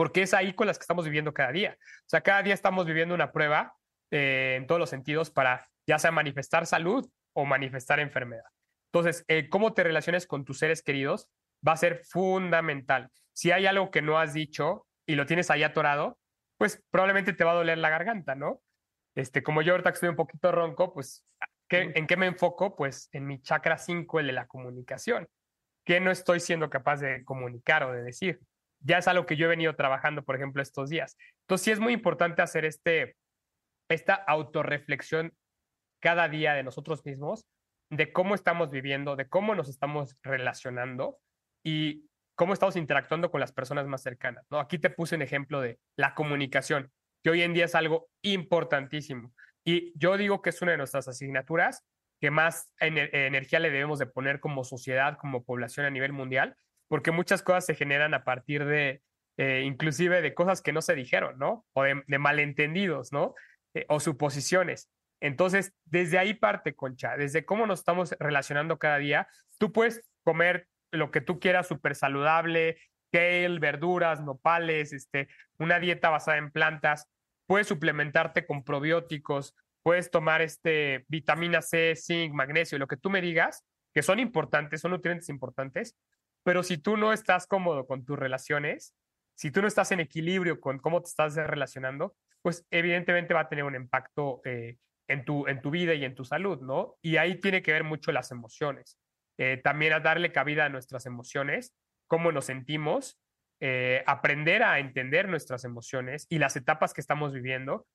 porque 0.00 0.22
es 0.22 0.32
ahí 0.32 0.54
con 0.54 0.66
las 0.66 0.78
que 0.78 0.84
estamos 0.84 1.04
viviendo 1.04 1.34
cada 1.34 1.52
día. 1.52 1.76
O 1.78 2.08
sea, 2.08 2.22
cada 2.22 2.42
día 2.42 2.54
estamos 2.54 2.86
viviendo 2.86 3.14
una 3.14 3.32
prueba 3.32 3.76
en 4.10 4.66
todos 4.66 4.78
los 4.78 4.88
sentidos 4.88 5.30
para 5.30 5.68
ya 5.86 5.98
sea 5.98 6.10
manifestar 6.10 6.64
salud 6.64 7.06
o 7.34 7.44
manifestar 7.44 8.00
enfermedad. 8.00 8.46
Entonces, 8.90 9.26
cómo 9.50 9.74
te 9.74 9.84
relaciones 9.84 10.26
con 10.26 10.46
tus 10.46 10.58
seres 10.58 10.82
queridos 10.82 11.28
va 11.68 11.72
a 11.72 11.76
ser 11.76 12.00
fundamental. 12.06 13.10
Si 13.34 13.50
hay 13.50 13.66
algo 13.66 13.90
que 13.90 14.00
no 14.00 14.18
has 14.18 14.32
dicho 14.32 14.86
y 15.04 15.16
lo 15.16 15.26
tienes 15.26 15.50
ahí 15.50 15.64
atorado, 15.64 16.18
pues 16.56 16.82
probablemente 16.90 17.34
te 17.34 17.44
va 17.44 17.50
a 17.50 17.56
doler 17.56 17.76
la 17.76 17.90
garganta, 17.90 18.34
¿no? 18.34 18.62
Este, 19.14 19.42
como 19.42 19.60
yo 19.60 19.74
ahorita 19.74 19.90
estoy 19.90 20.08
un 20.08 20.16
poquito 20.16 20.50
ronco, 20.50 20.94
pues, 20.94 21.26
¿en 21.68 22.06
qué 22.06 22.16
me 22.16 22.24
enfoco? 22.24 22.74
Pues 22.74 23.10
en 23.12 23.26
mi 23.26 23.42
chakra 23.42 23.76
5, 23.76 24.20
el 24.20 24.28
de 24.28 24.32
la 24.32 24.46
comunicación. 24.46 25.28
¿Qué 25.84 26.00
no 26.00 26.10
estoy 26.10 26.40
siendo 26.40 26.70
capaz 26.70 27.02
de 27.02 27.22
comunicar 27.22 27.82
o 27.82 27.92
de 27.92 28.02
decir? 28.02 28.40
Ya 28.80 28.98
es 28.98 29.08
algo 29.08 29.26
que 29.26 29.36
yo 29.36 29.46
he 29.46 29.48
venido 29.48 29.74
trabajando, 29.76 30.24
por 30.24 30.36
ejemplo, 30.36 30.62
estos 30.62 30.90
días. 30.90 31.16
Entonces, 31.42 31.64
sí 31.64 31.70
es 31.70 31.80
muy 31.80 31.92
importante 31.92 32.42
hacer 32.42 32.64
este, 32.64 33.16
esta 33.88 34.14
autorreflexión 34.14 35.32
cada 36.00 36.28
día 36.28 36.54
de 36.54 36.62
nosotros 36.62 37.04
mismos, 37.04 37.46
de 37.90 38.12
cómo 38.12 38.34
estamos 38.34 38.70
viviendo, 38.70 39.16
de 39.16 39.28
cómo 39.28 39.54
nos 39.54 39.68
estamos 39.68 40.16
relacionando 40.22 41.18
y 41.64 42.08
cómo 42.36 42.54
estamos 42.54 42.76
interactuando 42.76 43.30
con 43.30 43.40
las 43.40 43.52
personas 43.52 43.86
más 43.86 44.02
cercanas. 44.02 44.46
¿no? 44.50 44.60
Aquí 44.60 44.78
te 44.78 44.88
puse 44.88 45.16
un 45.16 45.22
ejemplo 45.22 45.60
de 45.60 45.78
la 45.96 46.14
comunicación, 46.14 46.90
que 47.22 47.30
hoy 47.30 47.42
en 47.42 47.52
día 47.52 47.66
es 47.66 47.74
algo 47.74 48.08
importantísimo. 48.22 49.34
Y 49.62 49.92
yo 49.98 50.16
digo 50.16 50.40
que 50.40 50.50
es 50.50 50.62
una 50.62 50.72
de 50.72 50.78
nuestras 50.78 51.06
asignaturas 51.06 51.84
que 52.20 52.30
más 52.30 52.72
energía 52.78 53.60
le 53.60 53.70
debemos 53.70 53.98
de 53.98 54.06
poner 54.06 54.40
como 54.40 54.64
sociedad, 54.64 55.16
como 55.18 55.42
población 55.44 55.86
a 55.86 55.90
nivel 55.90 56.12
mundial, 56.12 56.56
porque 56.90 57.12
muchas 57.12 57.40
cosas 57.42 57.64
se 57.66 57.76
generan 57.76 58.14
a 58.14 58.24
partir 58.24 58.64
de, 58.64 59.00
eh, 59.36 59.62
inclusive 59.64 60.22
de 60.22 60.34
cosas 60.34 60.60
que 60.60 60.72
no 60.72 60.82
se 60.82 60.96
dijeron, 60.96 61.38
¿no? 61.38 61.64
O 61.72 61.84
de, 61.84 62.18
malentendidos, 62.18 63.12
¿no? 63.12 63.34
Eh, 63.74 63.86
o 63.88 64.00
suposiciones. 64.00 64.90
Entonces, 65.20 65.72
desde 65.84 66.18
ahí 66.18 66.34
parte, 66.34 66.74
Concha, 66.74 67.16
desde 67.16 67.44
cómo 67.44 67.64
nos 67.64 67.78
estamos 67.78 68.16
relacionando 68.18 68.80
cada 68.80 68.98
día. 68.98 69.28
Tú 69.58 69.72
puedes 69.72 70.02
comer 70.24 70.66
lo 70.90 71.12
que 71.12 71.20
tú 71.20 71.38
quieras, 71.38 71.68
súper 71.68 71.94
saludable, 71.94 72.78
kale, 73.12 73.60
verduras, 73.60 74.20
nopales, 74.20 74.92
este, 74.92 75.28
una 75.58 75.78
dieta 75.78 76.10
basada 76.10 76.38
en 76.38 76.50
plantas. 76.50 77.08
Puedes 77.46 77.68
suplementarte 77.68 78.46
con 78.46 78.64
probióticos, 78.64 79.54
puedes 79.84 80.10
tomar 80.10 80.42
este, 80.42 81.04
vitamina 81.06 81.62
C, 81.62 81.94
zinc, 81.94 82.34
magnesio, 82.34 82.78
lo 82.78 82.88
que 82.88 82.96
tú 82.96 83.10
me 83.10 83.20
digas, 83.20 83.64
que 83.94 84.02
son 84.02 84.18
importantes, 84.18 84.80
son 84.80 84.90
nutrientes 84.90 85.28
importantes, 85.28 85.96
pero 86.42 86.62
si 86.62 86.78
tú 86.78 86.96
no 86.96 87.12
estás 87.12 87.46
cómodo 87.46 87.86
con 87.86 88.04
tus 88.04 88.18
relaciones, 88.18 88.94
si 89.34 89.50
tú 89.50 89.62
no 89.62 89.68
estás 89.68 89.90
en 89.92 90.00
equilibrio 90.00 90.60
con 90.60 90.78
cómo 90.78 91.00
te 91.00 91.08
estás 91.08 91.34
relacionando, 91.34 92.14
pues 92.42 92.66
evidentemente 92.70 93.34
va 93.34 93.40
a 93.40 93.48
tener 93.48 93.64
un 93.64 93.74
impacto 93.74 94.40
eh, 94.44 94.76
en, 95.08 95.24
tu, 95.24 95.46
en 95.46 95.60
tu 95.60 95.70
vida 95.70 95.94
y 95.94 96.04
en 96.04 96.14
tu 96.14 96.24
salud, 96.24 96.60
¿no? 96.60 96.96
Y 97.02 97.16
ahí 97.16 97.38
tiene 97.40 97.62
que 97.62 97.72
ver 97.72 97.84
mucho 97.84 98.12
las 98.12 98.30
emociones. 98.30 98.98
Eh, 99.38 99.58
también 99.62 99.92
a 99.92 100.00
darle 100.00 100.32
cabida 100.32 100.66
a 100.66 100.68
nuestras 100.68 101.06
emociones, 101.06 101.74
cómo 102.06 102.32
nos 102.32 102.46
sentimos, 102.46 103.18
eh, 103.60 104.02
aprender 104.06 104.62
a 104.62 104.78
entender 104.78 105.28
nuestras 105.28 105.64
emociones 105.64 106.26
y 106.28 106.38
las 106.38 106.56
etapas 106.56 106.92
que 106.92 107.00
estamos 107.00 107.32
viviendo. 107.32 107.86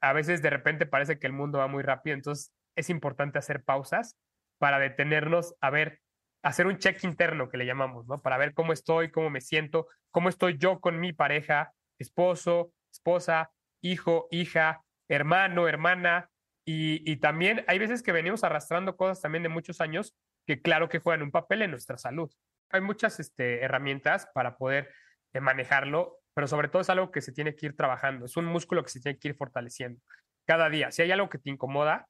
A 0.00 0.12
veces 0.12 0.42
de 0.42 0.50
repente 0.50 0.86
parece 0.86 1.18
que 1.18 1.26
el 1.26 1.32
mundo 1.32 1.58
va 1.58 1.68
muy 1.68 1.82
rápido, 1.82 2.14
entonces 2.14 2.52
es 2.76 2.90
importante 2.90 3.38
hacer 3.38 3.62
pausas 3.62 4.16
para 4.58 4.80
detenernos 4.80 5.54
a 5.60 5.70
ver, 5.70 6.00
hacer 6.46 6.68
un 6.68 6.78
check 6.78 7.02
interno 7.02 7.48
que 7.48 7.56
le 7.56 7.66
llamamos. 7.66 8.06
Para 8.22 8.38
ver 8.38 8.54
cómo 8.54 8.72
estoy, 8.72 9.10
cómo 9.10 9.30
me 9.30 9.40
siento, 9.40 9.88
cómo 10.12 10.28
estoy 10.28 10.56
yo 10.58 10.80
con 10.80 11.00
mi 11.00 11.12
pareja, 11.12 11.72
esposo, 11.98 12.72
esposa, 12.92 13.50
hijo, 13.82 14.28
hija, 14.30 14.82
hermano, 15.08 15.66
hermana. 15.66 16.30
Y, 16.64 17.16
también 17.16 17.64
hay 17.66 17.78
veces 17.78 18.02
que 18.02 18.12
venimos 18.12 18.44
arrastrando 18.44 18.96
cosas 18.96 19.20
también 19.20 19.42
de 19.42 19.48
muchos 19.48 19.80
años 19.80 20.16
que 20.46 20.62
claro 20.62 20.88
que 20.88 21.00
juegan 21.00 21.22
un 21.22 21.32
papel 21.32 21.62
en 21.62 21.72
nuestra 21.72 21.98
salud. 21.98 22.30
Hay 22.70 22.80
muchas 22.80 23.18
este, 23.18 23.64
herramientas 23.64 24.28
para 24.32 24.56
poder 24.56 24.92
eh, 25.32 25.40
manejarlo, 25.40 26.18
pero 26.34 26.46
sobre 26.46 26.68
todo 26.68 26.82
es 26.82 26.90
algo 26.90 27.10
que 27.10 27.22
se 27.22 27.32
tiene 27.32 27.56
que 27.56 27.66
ir 27.66 27.76
trabajando, 27.76 28.26
es 28.26 28.36
un 28.36 28.46
músculo 28.46 28.82
que 28.82 28.90
se 28.90 29.00
tiene 29.00 29.18
que 29.18 29.28
ir 29.28 29.36
fortaleciendo 29.36 30.00
cada 30.44 30.68
día. 30.68 30.90
Si 30.90 31.02
hay 31.02 31.10
algo 31.10 31.28
que 31.28 31.38
te 31.38 31.50
incomoda, 31.50 32.08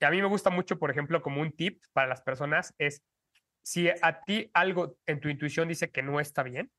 a 0.00 0.10
mí 0.10 0.20
me 0.20 0.28
gusta 0.28 0.50
mucho, 0.50 0.78
por 0.78 0.90
ejemplo, 0.90 1.22
como 1.22 1.40
un 1.40 1.52
tip 1.52 1.82
para 1.92 2.08
las 2.08 2.22
personas, 2.22 2.74
es 2.78 3.02
si 3.64 3.88
a 3.88 4.20
ti 4.24 4.50
algo 4.52 4.98
en 5.06 5.20
tu 5.20 5.28
intuición 5.28 5.68
dice 5.68 5.90
que 5.90 6.02
no 6.02 6.20
está 6.20 6.42
bien, 6.42 6.70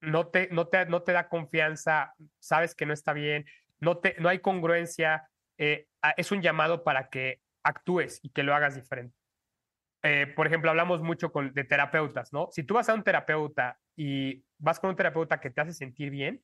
no 0.00 0.28
te, 0.28 0.48
no 0.52 0.68
te, 0.68 0.86
no 0.86 1.02
te 1.02 1.12
da 1.12 1.28
confianza, 1.28 2.14
sabes 2.38 2.76
que 2.76 2.86
no 2.86 2.92
está 2.92 3.12
bien, 3.12 3.46
no, 3.80 3.98
te, 3.98 4.14
no 4.20 4.28
hay 4.28 4.38
congruencia, 4.38 5.28
eh, 5.58 5.88
es 6.16 6.30
un 6.30 6.40
llamado 6.40 6.84
para 6.84 7.08
que 7.08 7.40
actúes 7.64 8.20
y 8.22 8.30
que 8.30 8.44
lo 8.44 8.54
hagas 8.54 8.76
diferente. 8.76 9.16
Eh, 10.04 10.28
por 10.36 10.46
ejemplo, 10.46 10.70
hablamos 10.70 11.02
mucho 11.02 11.32
con, 11.32 11.52
de 11.52 11.64
terapeutas, 11.64 12.32
¿no? 12.32 12.48
Si 12.52 12.62
tú 12.62 12.74
vas 12.74 12.88
a 12.88 12.94
un 12.94 13.02
terapeuta 13.02 13.80
y 13.96 14.44
vas 14.58 14.78
con 14.78 14.90
un 14.90 14.96
terapeuta 14.96 15.40
que 15.40 15.50
te 15.50 15.60
hace 15.60 15.72
sentir 15.72 16.10
bien, 16.10 16.40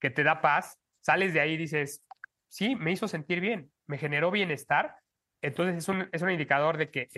que 0.00 0.10
te 0.10 0.22
da 0.22 0.40
paz, 0.40 0.78
sales 1.00 1.34
de 1.34 1.40
ahí 1.40 1.54
y 1.54 1.56
dices, 1.56 2.04
sí, 2.46 2.76
me 2.76 2.92
hizo 2.92 3.08
sentir 3.08 3.40
bien, 3.40 3.72
me 3.86 3.98
generó 3.98 4.30
bienestar, 4.30 4.94
entonces 5.42 5.78
es 5.78 5.88
un, 5.88 6.08
es 6.12 6.22
un 6.22 6.30
indicador 6.30 6.76
de 6.76 6.90
que 6.90 7.08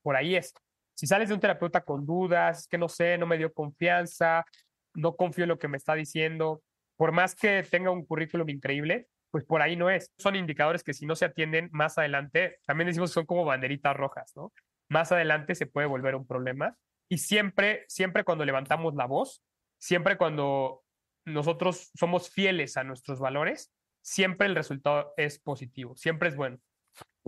por 0.00 0.16
ahí 0.16 0.36
es. 0.36 0.54
Si 1.00 1.06
sales 1.06 1.30
de 1.30 1.34
un 1.34 1.40
terapeuta 1.40 1.80
con 1.80 2.04
dudas, 2.04 2.68
que 2.68 2.76
no 2.76 2.86
sé, 2.86 3.16
no 3.16 3.26
me 3.26 3.38
dio 3.38 3.54
confianza, 3.54 4.44
no 4.92 5.16
confío 5.16 5.44
en 5.44 5.48
lo 5.48 5.58
que 5.58 5.66
me 5.66 5.78
está 5.78 5.94
diciendo, 5.94 6.62
por 6.98 7.10
más 7.10 7.34
que 7.34 7.62
tenga 7.62 7.90
un 7.90 8.04
currículum 8.04 8.50
increíble, 8.50 9.08
pues 9.30 9.46
por 9.46 9.62
ahí 9.62 9.76
no 9.76 9.88
es. 9.88 10.12
Son 10.18 10.36
indicadores 10.36 10.84
que 10.84 10.92
si 10.92 11.06
no 11.06 11.16
se 11.16 11.24
atienden 11.24 11.70
más 11.72 11.96
adelante, 11.96 12.58
también 12.66 12.88
decimos 12.88 13.08
que 13.08 13.14
son 13.14 13.24
como 13.24 13.46
banderitas 13.46 13.96
rojas, 13.96 14.32
¿no? 14.36 14.52
más 14.90 15.10
adelante 15.10 15.54
se 15.54 15.64
puede 15.64 15.86
volver 15.86 16.14
un 16.14 16.26
problema. 16.26 16.76
Y 17.08 17.16
siempre, 17.16 17.86
siempre 17.88 18.22
cuando 18.22 18.44
levantamos 18.44 18.94
la 18.94 19.06
voz, 19.06 19.42
siempre 19.78 20.18
cuando 20.18 20.82
nosotros 21.24 21.92
somos 21.98 22.28
fieles 22.28 22.76
a 22.76 22.84
nuestros 22.84 23.20
valores, 23.20 23.72
siempre 24.02 24.48
el 24.48 24.54
resultado 24.54 25.14
es 25.16 25.38
positivo, 25.38 25.96
siempre 25.96 26.28
es 26.28 26.36
bueno. 26.36 26.58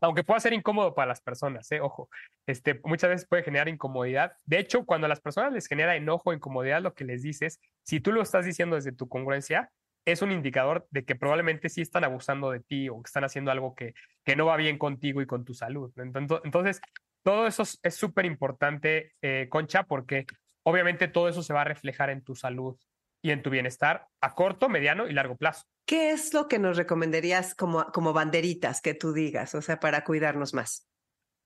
Aunque 0.00 0.24
pueda 0.24 0.40
ser 0.40 0.52
incómodo 0.52 0.94
para 0.94 1.08
las 1.08 1.20
personas, 1.20 1.70
¿eh? 1.72 1.80
ojo, 1.80 2.08
este, 2.46 2.80
muchas 2.84 3.10
veces 3.10 3.28
puede 3.28 3.42
generar 3.42 3.68
incomodidad. 3.68 4.32
De 4.46 4.58
hecho, 4.58 4.84
cuando 4.84 5.04
a 5.06 5.08
las 5.08 5.20
personas 5.20 5.52
les 5.52 5.66
genera 5.66 5.96
enojo 5.96 6.30
o 6.30 6.32
incomodidad, 6.32 6.82
lo 6.82 6.94
que 6.94 7.04
les 7.04 7.22
dices, 7.22 7.60
si 7.82 8.00
tú 8.00 8.12
lo 8.12 8.22
estás 8.22 8.44
diciendo 8.44 8.76
desde 8.76 8.92
tu 8.92 9.08
congruencia, 9.08 9.70
es 10.04 10.22
un 10.22 10.32
indicador 10.32 10.86
de 10.90 11.04
que 11.04 11.14
probablemente 11.14 11.68
sí 11.68 11.80
están 11.80 12.04
abusando 12.04 12.50
de 12.50 12.60
ti 12.60 12.88
o 12.88 13.02
que 13.02 13.08
están 13.08 13.24
haciendo 13.24 13.50
algo 13.50 13.74
que, 13.74 13.94
que 14.24 14.34
no 14.34 14.46
va 14.46 14.56
bien 14.56 14.78
contigo 14.78 15.22
y 15.22 15.26
con 15.26 15.44
tu 15.44 15.54
salud. 15.54 15.92
Entonces, 15.96 16.80
todo 17.22 17.46
eso 17.46 17.62
es 17.62 17.94
súper 17.94 18.24
importante, 18.24 19.12
eh, 19.22 19.46
Concha, 19.48 19.84
porque 19.84 20.26
obviamente 20.64 21.06
todo 21.08 21.28
eso 21.28 21.42
se 21.42 21.52
va 21.52 21.60
a 21.60 21.64
reflejar 21.64 22.10
en 22.10 22.22
tu 22.22 22.34
salud 22.34 22.76
y 23.22 23.30
en 23.30 23.42
tu 23.42 23.50
bienestar 23.50 24.08
a 24.20 24.34
corto, 24.34 24.68
mediano 24.68 25.06
y 25.08 25.12
largo 25.12 25.36
plazo. 25.36 25.64
¿Qué 25.86 26.10
es 26.10 26.34
lo 26.34 26.48
que 26.48 26.58
nos 26.58 26.76
recomendarías 26.76 27.54
como, 27.54 27.86
como 27.86 28.12
banderitas 28.12 28.80
que 28.80 28.94
tú 28.94 29.12
digas, 29.12 29.54
o 29.54 29.62
sea, 29.62 29.80
para 29.80 30.04
cuidarnos 30.04 30.52
más? 30.54 30.88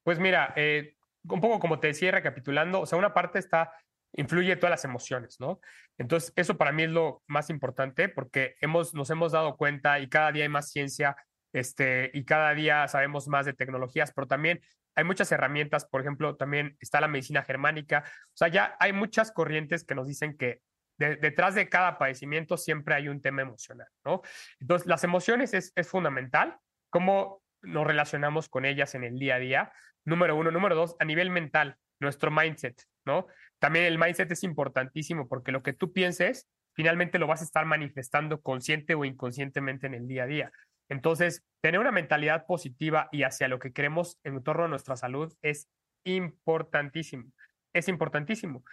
Pues 0.02 0.18
mira, 0.18 0.52
eh, 0.56 0.96
un 1.24 1.40
poco 1.40 1.58
como 1.58 1.78
te 1.78 1.88
decía, 1.88 2.10
recapitulando, 2.10 2.80
o 2.80 2.86
sea, 2.86 2.98
una 2.98 3.12
parte 3.12 3.38
está, 3.38 3.72
influye 4.12 4.56
todas 4.56 4.70
las 4.70 4.84
emociones, 4.84 5.36
¿no? 5.38 5.60
Entonces, 5.98 6.32
eso 6.36 6.56
para 6.56 6.72
mí 6.72 6.84
es 6.84 6.90
lo 6.90 7.22
más 7.26 7.50
importante 7.50 8.08
porque 8.08 8.56
hemos, 8.60 8.94
nos 8.94 9.10
hemos 9.10 9.32
dado 9.32 9.56
cuenta 9.56 10.00
y 10.00 10.08
cada 10.08 10.32
día 10.32 10.44
hay 10.44 10.48
más 10.48 10.70
ciencia 10.70 11.16
este, 11.52 12.10
y 12.14 12.24
cada 12.24 12.54
día 12.54 12.86
sabemos 12.88 13.28
más 13.28 13.46
de 13.46 13.52
tecnologías, 13.52 14.12
pero 14.14 14.26
también 14.26 14.60
hay 14.94 15.04
muchas 15.04 15.30
herramientas, 15.30 15.86
por 15.86 16.00
ejemplo, 16.00 16.36
también 16.36 16.76
está 16.80 17.00
la 17.00 17.08
medicina 17.08 17.42
germánica, 17.42 18.04
o 18.06 18.36
sea, 18.36 18.48
ya 18.48 18.76
hay 18.80 18.92
muchas 18.92 19.30
corrientes 19.30 19.84
que 19.84 19.94
nos 19.94 20.06
dicen 20.06 20.36
que 20.36 20.62
detrás 20.98 21.54
de 21.54 21.68
cada 21.68 21.98
padecimiento 21.98 22.56
siempre 22.56 22.94
hay 22.94 23.08
un 23.08 23.20
tema 23.20 23.42
emocional, 23.42 23.88
¿no? 24.04 24.22
Entonces, 24.60 24.86
las 24.86 25.04
emociones 25.04 25.54
es, 25.54 25.72
es 25.76 25.88
fundamental, 25.88 26.56
cómo 26.90 27.42
nos 27.62 27.86
relacionamos 27.86 28.48
con 28.48 28.64
ellas 28.64 28.94
en 28.94 29.04
el 29.04 29.18
día 29.18 29.36
a 29.36 29.38
día, 29.38 29.72
número 30.04 30.36
uno. 30.36 30.50
Número 30.50 30.74
dos, 30.74 30.96
a 30.98 31.04
nivel 31.04 31.30
mental, 31.30 31.76
nuestro 32.00 32.30
mindset, 32.30 32.82
¿no? 33.04 33.26
También 33.58 33.84
el 33.84 33.98
mindset 33.98 34.30
es 34.30 34.42
importantísimo 34.44 35.28
porque 35.28 35.52
lo 35.52 35.62
que 35.62 35.72
tú 35.72 35.92
pienses, 35.92 36.48
finalmente 36.74 37.18
lo 37.18 37.26
vas 37.26 37.40
a 37.40 37.44
estar 37.44 37.66
manifestando 37.66 38.40
consciente 38.40 38.94
o 38.94 39.04
inconscientemente 39.04 39.86
en 39.86 39.94
el 39.94 40.06
día 40.06 40.24
a 40.24 40.26
día. 40.26 40.52
Entonces, 40.88 41.44
tener 41.60 41.80
una 41.80 41.90
mentalidad 41.90 42.46
positiva 42.46 43.08
y 43.10 43.24
hacia 43.24 43.48
lo 43.48 43.58
que 43.58 43.72
queremos 43.72 44.18
en 44.24 44.42
torno 44.42 44.64
a 44.64 44.68
nuestra 44.68 44.96
salud 44.96 45.34
es 45.42 45.68
importantísimo. 46.04 47.32
Es 47.72 47.88
importantísimo. 47.88 48.64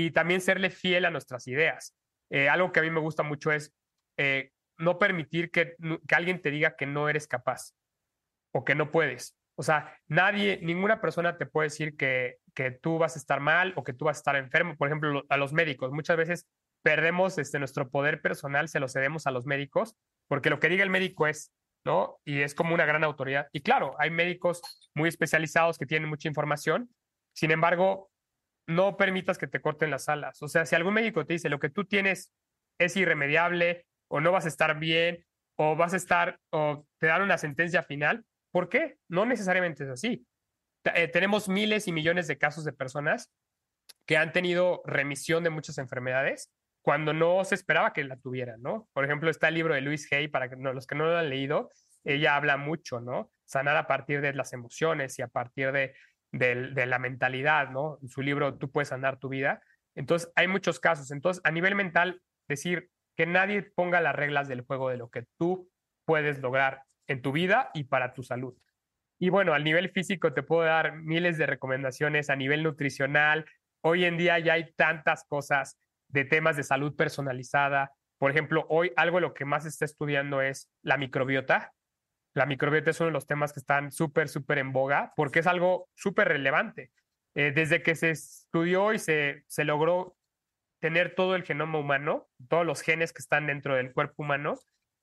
Y 0.00 0.12
también 0.12 0.40
serle 0.40 0.70
fiel 0.70 1.04
a 1.04 1.10
nuestras 1.10 1.46
ideas. 1.46 1.94
Eh, 2.30 2.48
algo 2.48 2.72
que 2.72 2.80
a 2.80 2.82
mí 2.82 2.90
me 2.90 3.00
gusta 3.00 3.22
mucho 3.22 3.52
es 3.52 3.74
eh, 4.16 4.50
no 4.78 4.98
permitir 4.98 5.50
que, 5.50 5.76
que 6.08 6.14
alguien 6.14 6.40
te 6.40 6.50
diga 6.50 6.74
que 6.74 6.86
no 6.86 7.10
eres 7.10 7.26
capaz 7.26 7.74
o 8.54 8.64
que 8.64 8.74
no 8.74 8.90
puedes. 8.90 9.36
O 9.56 9.62
sea, 9.62 9.94
nadie, 10.08 10.58
ninguna 10.62 11.02
persona 11.02 11.36
te 11.36 11.44
puede 11.44 11.66
decir 11.66 11.98
que, 11.98 12.38
que 12.54 12.70
tú 12.70 12.96
vas 12.96 13.16
a 13.16 13.18
estar 13.18 13.40
mal 13.40 13.74
o 13.76 13.84
que 13.84 13.92
tú 13.92 14.06
vas 14.06 14.16
a 14.16 14.20
estar 14.20 14.36
enfermo. 14.36 14.74
Por 14.78 14.88
ejemplo, 14.88 15.22
a 15.28 15.36
los 15.36 15.52
médicos. 15.52 15.92
Muchas 15.92 16.16
veces 16.16 16.48
perdemos 16.82 17.36
este, 17.36 17.58
nuestro 17.58 17.90
poder 17.90 18.22
personal, 18.22 18.68
se 18.70 18.80
lo 18.80 18.88
cedemos 18.88 19.26
a 19.26 19.32
los 19.32 19.44
médicos, 19.44 19.96
porque 20.28 20.48
lo 20.48 20.60
que 20.60 20.70
diga 20.70 20.82
el 20.82 20.88
médico 20.88 21.26
es, 21.26 21.52
¿no? 21.84 22.20
Y 22.24 22.40
es 22.40 22.54
como 22.54 22.72
una 22.72 22.86
gran 22.86 23.04
autoridad. 23.04 23.48
Y 23.52 23.60
claro, 23.60 23.96
hay 23.98 24.08
médicos 24.08 24.62
muy 24.94 25.10
especializados 25.10 25.76
que 25.76 25.84
tienen 25.84 26.08
mucha 26.08 26.26
información. 26.26 26.88
Sin 27.34 27.50
embargo, 27.50 28.09
no 28.70 28.96
permitas 28.96 29.38
que 29.38 29.46
te 29.46 29.60
corten 29.60 29.90
las 29.90 30.08
alas. 30.08 30.42
O 30.42 30.48
sea, 30.48 30.66
si 30.66 30.74
algún 30.74 30.94
médico 30.94 31.26
te 31.26 31.34
dice 31.34 31.48
lo 31.48 31.60
que 31.60 31.70
tú 31.70 31.84
tienes 31.84 32.32
es 32.78 32.96
irremediable 32.96 33.86
o 34.08 34.20
no 34.20 34.32
vas 34.32 34.46
a 34.46 34.48
estar 34.48 34.78
bien 34.78 35.24
o 35.56 35.76
vas 35.76 35.92
a 35.92 35.96
estar 35.96 36.38
o 36.50 36.86
te 36.98 37.08
dan 37.08 37.22
una 37.22 37.36
sentencia 37.36 37.82
final, 37.82 38.24
¿Por 38.50 38.68
qué? 38.68 38.98
No 39.08 39.26
necesariamente 39.26 39.84
es 39.84 39.90
así. 39.90 40.26
Eh, 40.94 41.08
tenemos 41.08 41.48
miles 41.48 41.86
y 41.88 41.92
millones 41.92 42.26
de 42.26 42.38
casos 42.38 42.64
de 42.64 42.72
personas 42.72 43.30
que 44.06 44.16
han 44.16 44.32
tenido 44.32 44.82
remisión 44.84 45.44
de 45.44 45.50
muchas 45.50 45.78
enfermedades 45.78 46.50
cuando 46.82 47.12
no 47.12 47.44
se 47.44 47.54
esperaba 47.54 47.92
que 47.92 48.02
la 48.04 48.16
tuvieran, 48.16 48.62
¿no? 48.62 48.88
Por 48.92 49.04
ejemplo, 49.04 49.30
está 49.30 49.48
el 49.48 49.54
libro 49.54 49.74
de 49.74 49.82
Luis 49.82 50.10
Hay, 50.12 50.28
para 50.28 50.48
que, 50.48 50.56
los 50.56 50.86
que 50.86 50.94
no 50.94 51.04
lo 51.04 51.16
han 51.16 51.28
leído, 51.28 51.70
ella 52.04 52.34
habla 52.34 52.56
mucho, 52.56 53.00
¿no? 53.00 53.30
Sanar 53.44 53.76
a 53.76 53.86
partir 53.86 54.22
de 54.22 54.32
las 54.32 54.52
emociones 54.54 55.18
y 55.18 55.22
a 55.22 55.28
partir 55.28 55.72
de, 55.72 55.94
de 56.32 56.86
la 56.86 56.98
mentalidad, 56.98 57.70
¿no? 57.70 57.98
En 58.02 58.08
su 58.08 58.22
libro 58.22 58.54
Tú 58.54 58.70
puedes 58.70 58.88
sanar 58.88 59.18
tu 59.18 59.28
vida. 59.28 59.60
Entonces, 59.94 60.30
hay 60.36 60.48
muchos 60.48 60.80
casos. 60.80 61.10
Entonces, 61.10 61.42
a 61.44 61.50
nivel 61.50 61.74
mental, 61.74 62.22
decir 62.48 62.90
que 63.16 63.26
nadie 63.26 63.62
ponga 63.62 64.00
las 64.00 64.14
reglas 64.14 64.48
del 64.48 64.62
juego 64.62 64.90
de 64.90 64.96
lo 64.96 65.10
que 65.10 65.26
tú 65.38 65.68
puedes 66.04 66.40
lograr 66.40 66.82
en 67.06 67.22
tu 67.22 67.32
vida 67.32 67.70
y 67.74 67.84
para 67.84 68.14
tu 68.14 68.22
salud. 68.22 68.54
Y 69.18 69.28
bueno, 69.28 69.52
al 69.52 69.64
nivel 69.64 69.90
físico 69.90 70.32
te 70.32 70.42
puedo 70.42 70.62
dar 70.62 70.96
miles 70.96 71.36
de 71.36 71.46
recomendaciones, 71.46 72.30
a 72.30 72.36
nivel 72.36 72.62
nutricional. 72.62 73.44
Hoy 73.82 74.04
en 74.04 74.16
día 74.16 74.38
ya 74.38 74.54
hay 74.54 74.72
tantas 74.72 75.24
cosas 75.24 75.78
de 76.08 76.24
temas 76.24 76.56
de 76.56 76.62
salud 76.62 76.96
personalizada. 76.96 77.92
Por 78.18 78.30
ejemplo, 78.30 78.64
hoy 78.70 78.92
algo 78.96 79.20
lo 79.20 79.34
que 79.34 79.44
más 79.44 79.66
está 79.66 79.84
estudiando 79.84 80.40
es 80.40 80.70
la 80.82 80.96
microbiota. 80.96 81.72
La 82.34 82.46
microbiota 82.46 82.90
es 82.90 83.00
uno 83.00 83.08
de 83.08 83.12
los 83.12 83.26
temas 83.26 83.52
que 83.52 83.60
están 83.60 83.90
súper, 83.92 84.28
súper 84.28 84.58
en 84.58 84.72
boga 84.72 85.12
porque 85.16 85.40
es 85.40 85.46
algo 85.46 85.88
súper 85.94 86.28
relevante. 86.28 86.90
Eh, 87.34 87.52
desde 87.54 87.82
que 87.82 87.94
se 87.94 88.10
estudió 88.10 88.92
y 88.92 88.98
se, 88.98 89.44
se 89.46 89.64
logró 89.64 90.16
tener 90.80 91.14
todo 91.14 91.36
el 91.36 91.44
genoma 91.44 91.78
humano, 91.78 92.28
todos 92.48 92.66
los 92.66 92.80
genes 92.80 93.12
que 93.12 93.20
están 93.20 93.46
dentro 93.46 93.76
del 93.76 93.92
cuerpo 93.92 94.22
humano, 94.22 94.56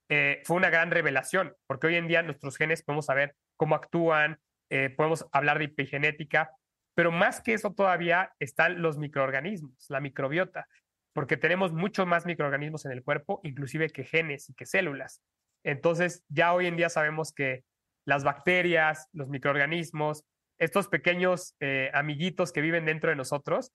eh, 0.09 0.41
fue 0.45 0.55
una 0.55 0.69
gran 0.69 0.91
revelación, 0.91 1.55
porque 1.67 1.87
hoy 1.87 1.95
en 1.95 2.07
día 2.07 2.23
nuestros 2.23 2.57
genes 2.57 2.83
podemos 2.83 3.05
saber 3.05 3.35
cómo 3.57 3.75
actúan, 3.75 4.39
eh, 4.69 4.89
podemos 4.89 5.27
hablar 5.31 5.59
de 5.59 5.65
epigenética, 5.65 6.51
pero 6.95 7.11
más 7.11 7.41
que 7.41 7.53
eso 7.53 7.73
todavía 7.73 8.33
están 8.39 8.81
los 8.81 8.97
microorganismos, 8.97 9.85
la 9.89 9.99
microbiota, 9.99 10.67
porque 11.13 11.37
tenemos 11.37 11.73
muchos 11.73 12.07
más 12.07 12.25
microorganismos 12.25 12.85
en 12.85 12.93
el 12.93 13.03
cuerpo, 13.03 13.41
inclusive 13.43 13.89
que 13.89 14.03
genes 14.03 14.49
y 14.49 14.53
que 14.53 14.65
células. 14.65 15.21
Entonces, 15.67 16.23
ya 16.29 16.53
hoy 16.53 16.65
en 16.65 16.77
día 16.77 16.89
sabemos 16.89 17.33
que 17.33 17.65
las 18.05 18.23
bacterias, 18.23 19.09
los 19.11 19.27
microorganismos, 19.27 20.23
estos 20.57 20.87
pequeños 20.87 21.55
eh, 21.59 21.91
amiguitos 21.93 22.53
que 22.53 22.61
viven 22.61 22.85
dentro 22.85 23.09
de 23.09 23.17
nosotros, 23.17 23.73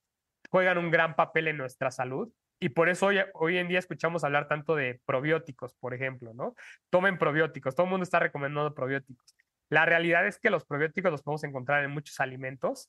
juegan 0.48 0.78
un 0.78 0.90
gran 0.90 1.16
papel 1.16 1.48
en 1.48 1.58
nuestra 1.58 1.90
salud 1.90 2.32
y 2.58 2.70
por 2.70 2.88
eso 2.88 3.06
hoy, 3.06 3.18
hoy 3.34 3.58
en 3.58 3.68
día 3.68 3.78
escuchamos 3.78 4.24
hablar 4.24 4.48
tanto 4.48 4.74
de 4.74 5.02
probióticos, 5.04 5.74
por 5.74 5.92
ejemplo, 5.92 6.32
¿no? 6.32 6.54
Tomen 6.88 7.18
probióticos, 7.18 7.74
todo 7.74 7.84
el 7.84 7.90
mundo 7.90 8.04
está 8.04 8.20
recomendando 8.20 8.74
probióticos. 8.74 9.36
La 9.68 9.84
realidad 9.84 10.26
es 10.26 10.38
que 10.38 10.48
los 10.48 10.64
probióticos 10.64 11.12
los 11.12 11.22
podemos 11.22 11.44
encontrar 11.44 11.84
en 11.84 11.90
muchos 11.90 12.20
alimentos 12.20 12.88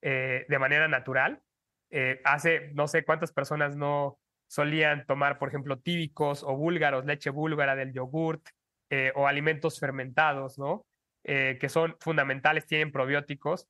eh, 0.00 0.46
de 0.48 0.58
manera 0.60 0.86
natural. 0.86 1.42
Eh, 1.90 2.20
hace 2.24 2.70
no 2.74 2.86
sé 2.86 3.04
cuántas 3.04 3.32
personas 3.32 3.74
no 3.74 4.20
solían 4.54 5.04
tomar, 5.06 5.38
por 5.38 5.48
ejemplo, 5.48 5.78
tíbicos 5.78 6.42
o 6.42 6.56
búlgaros, 6.56 7.04
leche 7.04 7.30
búlgara 7.30 7.74
del 7.74 7.92
yogurt 7.92 8.46
eh, 8.90 9.12
o 9.16 9.26
alimentos 9.26 9.80
fermentados, 9.80 10.58
¿no? 10.58 10.86
que 11.26 11.68
son 11.70 11.96
fundamentales, 12.00 12.66
tienen 12.66 12.92
probióticos, 12.92 13.66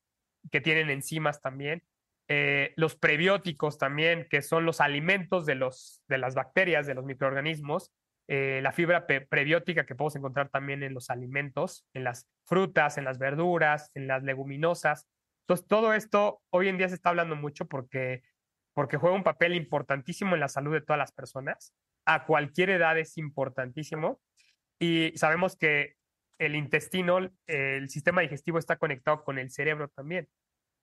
que 0.51 0.59
tienen 0.59 0.89
enzimas 0.89 1.39
también. 1.41 1.83
Eh, 2.27 2.73
los 2.75 2.95
prebióticos 2.95 3.77
también, 3.77 4.27
que 4.29 4.41
son 4.41 4.65
los 4.65 4.81
alimentos 4.81 5.45
de, 5.45 5.55
los, 5.55 6.01
de 6.07 6.17
las 6.17 6.33
bacterias, 6.33 6.87
de 6.87 6.95
los 6.95 7.05
microorganismos, 7.05 7.91
eh, 8.27 8.59
la 8.63 8.71
fibra 8.71 9.05
prebiótica 9.05 9.85
que 9.85 9.93
podemos 9.93 10.15
encontrar 10.15 10.49
también 10.49 10.81
en 10.81 10.95
los 10.95 11.11
alimentos, 11.11 11.85
en 11.93 12.03
las 12.03 12.27
frutas, 12.45 12.97
en 12.97 13.03
las 13.03 13.19
verduras, 13.19 13.91
en 13.93 14.07
las 14.07 14.23
leguminosas. 14.23 15.07
Entonces, 15.43 15.67
todo 15.67 15.93
esto 15.93 16.41
hoy 16.49 16.69
en 16.69 16.77
día 16.77 16.89
se 16.89 16.95
está 16.95 17.09
hablando 17.09 17.35
mucho 17.35 17.67
porque, 17.67 18.23
porque 18.75 18.97
juega 18.97 19.15
un 19.15 19.23
papel 19.23 19.55
importantísimo 19.55 20.35
en 20.35 20.41
la 20.41 20.49
salud 20.49 20.73
de 20.73 20.81
todas 20.81 20.99
las 20.99 21.13
personas. 21.13 21.73
A 22.05 22.25
cualquier 22.25 22.69
edad 22.69 22.99
es 22.99 23.17
importantísimo. 23.17 24.19
Y 24.79 25.13
sabemos 25.15 25.55
que 25.55 25.95
el 26.37 26.55
intestino, 26.55 27.31
el 27.47 27.89
sistema 27.89 28.21
digestivo 28.21 28.59
está 28.59 28.75
conectado 28.75 29.23
con 29.23 29.39
el 29.39 29.49
cerebro 29.49 29.87
también. 29.87 30.27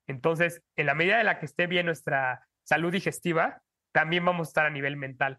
Entonces, 0.08 0.62
en 0.74 0.86
la 0.86 0.94
medida 0.94 1.18
de 1.18 1.24
la 1.24 1.38
que 1.38 1.46
esté 1.46 1.66
bien 1.66 1.86
nuestra 1.86 2.48
salud 2.64 2.90
digestiva, 2.90 3.62
también 3.92 4.24
vamos 4.24 4.48
a 4.48 4.50
estar 4.50 4.66
a 4.66 4.70
nivel 4.70 4.96
mental. 4.96 5.38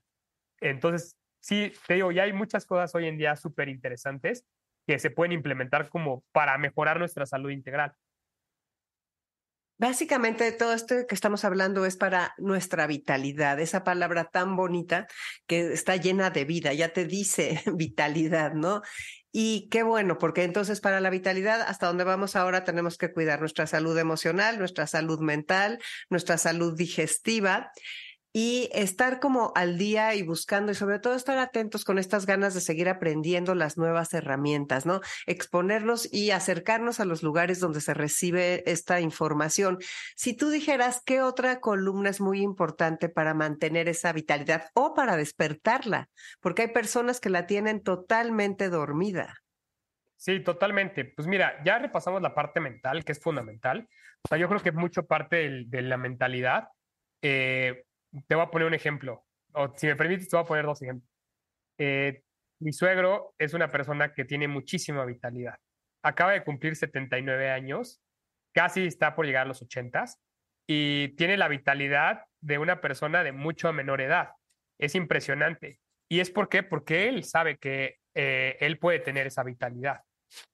Entonces, 0.62 1.18
sí, 1.42 1.74
te 1.88 1.96
digo, 1.96 2.12
ya 2.12 2.24
hay 2.24 2.34
muchas 2.34 2.68
cosas 2.68 2.94
hoy 2.94 3.08
en 3.08 3.18
día 3.18 3.36
súper 3.36 3.68
interesantes 3.68 4.46
que 4.86 5.00
se 5.00 5.10
pueden 5.10 5.32
implementar 5.32 5.90
como 5.90 6.24
para 6.32 6.58
mejorar 6.60 7.00
nuestra 7.00 7.26
salud 7.26 7.50
integral. 7.50 7.94
Básicamente 9.84 10.50
todo 10.54 10.72
esto 10.72 10.96
que 11.10 11.14
estamos 11.14 11.44
hablando 11.44 11.86
es 11.86 11.98
para 11.98 12.34
nuestra 12.38 12.88
vitalidad, 12.88 13.60
esa 13.60 13.84
palabra 13.84 14.30
tan 14.32 14.56
bonita 14.56 15.08
que 15.46 15.74
está 15.74 15.98
llena 15.98 16.30
de 16.30 16.46
vida, 16.46 16.72
ya 16.72 16.94
te 16.94 17.04
dice 17.04 17.62
vitalidad, 17.76 18.54
¿no? 18.54 18.82
Y 19.34 19.68
qué 19.68 19.84
bueno, 19.84 20.20
porque 20.20 20.44
entonces 20.44 20.80
para 20.80 21.02
la 21.02 21.10
vitalidad, 21.10 21.60
hasta 21.64 21.88
donde 21.88 22.06
vamos 22.06 22.38
ahora, 22.38 22.64
tenemos 22.64 22.98
que 22.98 23.12
cuidar 23.12 23.42
nuestra 23.42 23.68
salud 23.68 23.98
emocional, 23.98 24.58
nuestra 24.58 24.88
salud 24.88 25.20
mental, 25.20 25.80
nuestra 26.10 26.38
salud 26.38 26.78
digestiva 26.78 27.70
y 28.34 28.70
estar 28.74 29.20
como 29.20 29.54
al 29.56 29.78
día 29.78 30.16
y 30.16 30.24
buscando 30.24 30.72
y 30.72 30.76
sobre 30.76 30.98
todo 30.98 31.14
estar 31.14 31.38
atentos 31.38 31.86
con 31.86 32.00
estas 32.00 32.26
ganas 32.26 32.56
de 32.56 32.62
seguir 32.62 32.90
aprendiendo 32.90 33.54
las 33.54 33.78
nuevas 33.78 34.14
herramientas, 34.14 34.88
¿no? 34.88 35.02
Exponernos 35.28 36.12
y 36.12 36.32
acercarnos 36.32 37.00
a 37.00 37.06
los 37.06 37.22
lugares 37.22 37.60
donde 37.60 37.80
se 37.80 37.94
recibe 37.94 38.70
esta 38.70 39.00
información. 39.00 39.78
Si 40.16 40.36
tú 40.36 40.50
dijeras 40.50 41.02
qué 41.06 41.22
otra 41.22 41.60
columna 41.60 42.10
es 42.10 42.20
muy 42.20 42.42
importante 42.42 43.08
para 43.08 43.36
mantener 43.36 43.88
esa 43.88 44.12
vitalidad 44.12 44.70
o 44.74 44.96
para 44.96 45.16
despertarla, 45.16 46.10
porque 46.42 46.64
hay 46.64 46.68
personas 46.70 47.20
que 47.20 47.30
la 47.30 47.46
tienen 47.46 47.84
totalmente 47.84 48.70
dormida. 48.70 49.36
Sí, 50.16 50.40
totalmente. 50.40 51.06
Pues 51.06 51.28
mira, 51.28 51.62
ya 51.66 51.80
repasamos 51.80 52.22
la 52.22 52.34
parte 52.34 52.62
mental, 52.62 53.04
que 53.04 53.12
es 53.12 53.20
fundamental. 53.20 53.88
O 54.24 54.28
sea, 54.30 54.38
yo 54.38 54.48
creo 54.48 54.62
que 54.62 54.72
mucho 54.72 55.06
parte 55.06 55.66
de, 55.68 55.82
la 55.82 55.98
mentalidad. 55.98 56.70
Eh, 57.22 57.84
te 58.28 58.36
voy 58.36 58.44
a 58.44 58.52
poner 58.52 58.68
un 58.68 58.74
ejemplo, 58.74 59.26
o 59.54 59.74
si 59.76 59.88
me 59.88 59.96
permites, 59.96 60.30
te 60.30 60.36
voy 60.36 60.44
a 60.44 60.48
poner 60.48 60.66
dos 60.66 60.82
ejemplos. 60.82 61.10
Eh, 61.78 62.24
mi 62.60 62.72
suegro 62.72 63.34
es 63.38 63.54
una 63.54 63.72
persona 63.72 64.14
que 64.14 64.26
tiene 64.26 64.48
muchísima 64.48 65.06
vitalidad. 65.06 65.58
Acaba 66.04 66.32
de 66.32 66.44
cumplir 66.44 66.76
79 66.76 67.50
años, 67.50 68.02
casi 68.54 68.86
está 68.86 69.16
por 69.16 69.26
llegar 69.26 69.44
a 69.44 69.50
los 69.50 69.62
80 69.62 70.06
y 70.68 71.10
tiene 71.16 71.38
la 71.38 71.48
vitalidad 71.48 72.26
de 72.42 72.58
una 72.58 72.82
persona 72.82 73.24
de 73.24 73.32
mucho 73.32 73.72
menor 73.74 74.02
edad. 74.02 74.32
Es 74.80 74.96
impresionante. 74.96 75.80
¿Y 76.10 76.20
es 76.20 76.30
por 76.30 76.50
qué? 76.50 76.64
Porque 76.64 77.10
él 77.10 77.24
sabe 77.24 77.58
que 77.58 77.98
eh, 78.14 78.58
él 78.60 78.78
puede 78.80 79.00
tener 79.00 79.28
esa 79.28 79.44
vitalidad. 79.44 80.02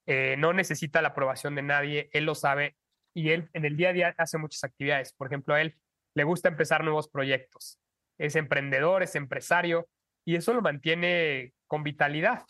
Eh, 0.05 0.35
no 0.37 0.53
necesita 0.53 1.01
la 1.01 1.09
aprobación 1.09 1.55
de 1.55 1.61
nadie, 1.61 2.09
él 2.13 2.25
lo 2.25 2.35
sabe 2.35 2.75
y 3.13 3.31
él 3.31 3.49
en 3.53 3.65
el 3.65 3.75
día 3.77 3.89
a 3.89 3.93
día 3.93 4.15
hace 4.17 4.37
muchas 4.37 4.63
actividades. 4.63 5.13
Por 5.13 5.27
ejemplo, 5.27 5.57
él 5.57 5.75
le 6.19 6.25
gusta 6.25 6.49
empezar 6.49 6.83
nuevos 6.83 7.07
proyectos. 7.07 7.79
es 8.17 8.35
emprendedor, 8.35 9.01
es 9.03 9.15
empresario, 9.15 9.87
y 10.25 10.35
eso 10.35 10.53
lo 10.53 10.61
mantiene 10.61 11.53
con 11.65 11.81
vitalidad. 11.81 12.43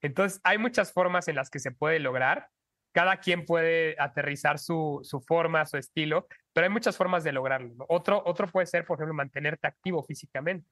Entonces, 0.00 0.40
hay 0.44 0.58
muchas 0.58 0.92
formas 0.92 1.26
en 1.26 1.34
las 1.34 1.50
que 1.50 1.58
se 1.58 1.72
puede 1.72 1.98
lograr. 1.98 2.48
Cada 2.92 3.16
quien 3.16 3.44
puede 3.44 3.96
aterrizar 3.98 4.60
su, 4.60 5.00
su 5.02 5.20
forma, 5.20 5.66
su 5.66 5.76
estilo, 5.76 6.28
pero 6.52 6.66
hay 6.66 6.72
muchas 6.72 6.96
formas 6.96 7.24
de 7.24 7.32
lograrlo. 7.32 7.84
Otro, 7.88 8.22
otro 8.24 8.46
puede 8.46 8.66
ser, 8.66 8.84
por 8.84 8.96
ejemplo, 8.96 9.14
mantenerte 9.14 9.66
activo 9.66 10.04
físicamente. 10.04 10.70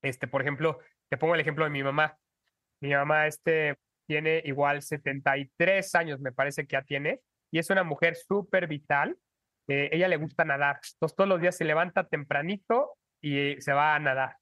Este, 0.00 0.28
por 0.28 0.42
ejemplo, 0.42 0.78
te 1.08 1.16
pongo 1.16 1.34
el 1.34 1.40
ejemplo 1.40 1.64
de 1.64 1.70
mi 1.70 1.82
mamá. 1.82 2.16
Mi 2.80 2.90
mamá 2.90 3.26
este, 3.26 3.80
tiene 4.06 4.42
igual 4.44 4.80
73 4.80 5.92
años, 5.96 6.20
me 6.20 6.30
parece 6.30 6.68
que 6.68 6.74
ya 6.74 6.82
tiene, 6.82 7.20
y 7.50 7.58
es 7.58 7.68
una 7.68 7.82
mujer 7.82 8.14
súper 8.14 8.68
vital. 8.68 9.18
Eh, 9.68 9.90
ella 9.92 10.08
le 10.08 10.16
gusta 10.16 10.44
nadar. 10.44 10.80
Entonces, 10.94 11.14
todos 11.14 11.28
los 11.28 11.40
días 11.40 11.56
se 11.56 11.64
levanta 11.64 12.04
tempranito 12.04 12.96
y 13.20 13.60
se 13.60 13.72
va 13.72 13.94
a 13.94 13.98
nadar. 13.98 14.36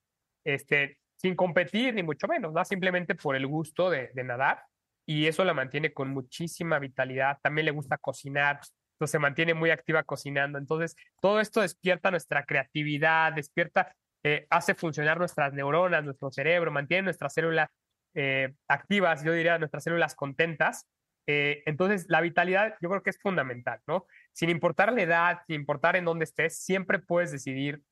Este, 0.45 0.99
sin 1.17 1.35
competir 1.35 1.95
ni 1.95 2.03
mucho 2.03 2.29
menos, 2.29 2.53
¿no? 2.53 2.65
Simplemente 2.65 3.17
por 3.17 3.35
el 3.35 3.47
gusto 3.47 3.91
de, 3.91 4.11
nadar 4.25 4.63
y 5.05 5.27
eso 5.27 5.45
la 5.45 5.55
mantiene 5.55 5.93
con 5.93 6.11
muchísima 6.11 6.79
vitalidad. 6.79 7.39
También 7.43 7.65
le 7.65 7.73
gusta 7.73 7.99
cocinar, 7.99 8.61
entonces 8.95 9.11
se 9.11 9.19
mantiene 9.19 9.55
muy 9.55 9.71
activa 9.71 10.05
cocinando. 10.05 10.59
Entonces, 10.59 10.95
todo 11.21 11.41
esto 11.41 11.61
despierta 11.61 12.11
nuestra 12.11 12.45
creatividad, 12.45 13.33
despierta, 13.33 13.93
eh, 14.23 14.47
hace 14.51 14.75
funcionar 14.75 15.19
nuestras 15.19 15.53
neuronas, 15.53 16.05
nuestro 16.05 16.31
cerebro, 16.31 16.71
mantiene 16.71 17.03
nuestras 17.03 17.35
células 17.35 17.69
eh, 18.15 18.55
activas, 18.69 19.25
yo 19.25 19.33
diría 19.33 19.59
nuestras 19.59 19.83
células 19.83 20.15
contentas. 20.15 20.87
Entonces, 21.29 22.07
la 22.09 22.21
vitalidad 22.21 22.77
yo 22.81 22.89
creo 22.89 23.03
que 23.03 23.11
es 23.11 23.19
fundamental, 23.19 23.81
¿no? 23.89 24.07
Sin 24.37 24.51
importar 24.51 24.93
la 24.93 25.03
edad, 25.03 25.39
sin 25.47 25.57
importar 25.57 25.97
en 25.97 26.05
dónde 26.05 26.25
estés, 26.25 26.59
siempre 26.59 26.99
puedes 26.99 27.33
decidir 27.33 27.83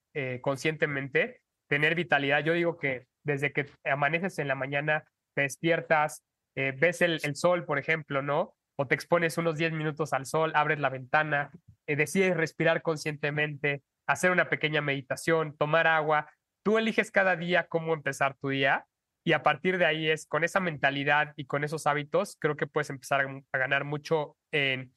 conscientemente 0.43 1.41
tener 1.69 1.95
vitalidad. 1.95 2.45
Yo 2.45 2.53
digo 2.53 2.79
que 2.79 3.07
desde 3.25 3.53
que 3.53 3.67
amaneces 3.85 4.39
en 4.39 4.49
la 4.49 4.55
mañana, 4.55 5.05
te 5.35 5.43
despiertas, 5.43 6.25
eh, 6.57 6.73
ves 6.77 7.03
el, 7.03 7.21
sol, 7.35 7.65
por 7.65 7.79
ejemplo, 7.79 8.23
¿no? 8.23 8.55
O 8.77 8.87
te 8.87 8.95
expones 8.95 9.39
unos 9.39 9.57
10 9.57 9.73
minutos 9.73 10.13
al 10.13 10.27
sol, 10.27 10.53
abres 10.55 10.79
la 10.79 10.89
ventana, 10.89 11.51
eh, 11.87 11.97
decides 11.97 12.37
respirar 12.37 12.83
conscientemente, 12.83 13.83
hacer 14.07 14.31
una 14.31 14.49
pequeña 14.49 14.81
meditación, 14.81 15.57
tomar 15.57 15.87
agua. 15.87 16.31
Tú 16.63 16.79
eliges 16.79 17.11
cada 17.11 17.37
día 17.37 17.67
cómo 17.69 17.95
empezar 17.95 18.37
tu 18.37 18.51
día 18.51 18.87
y 19.25 19.33
a 19.33 19.43
partir 19.43 19.79
de 19.79 19.87
ahí 19.87 20.11
es 20.11 20.27
con 20.27 20.45
esa 20.45 20.61
mentalidad 20.61 21.33
y 21.37 21.47
con 21.47 21.65
esos 21.65 21.87
hábitos, 21.87 22.37
creo 22.39 22.57
que 22.57 22.67
puedes 22.67 22.91
empezar 22.91 23.23
a, 23.53 23.59
ganar 23.59 23.85
mucho 23.85 24.37
en 24.53 24.93